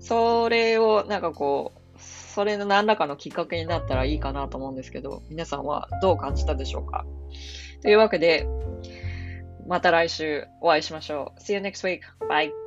[0.00, 1.75] それをなんかこう、
[2.36, 7.06] それの何らかのきっかけになったらいいかなと思うんですけど、皆さんはどう感じたでしょうか？
[7.80, 8.46] というわけで、
[9.66, 11.40] また来週お会いしましょう。
[11.40, 12.00] See you next week.
[12.28, 12.65] Bye.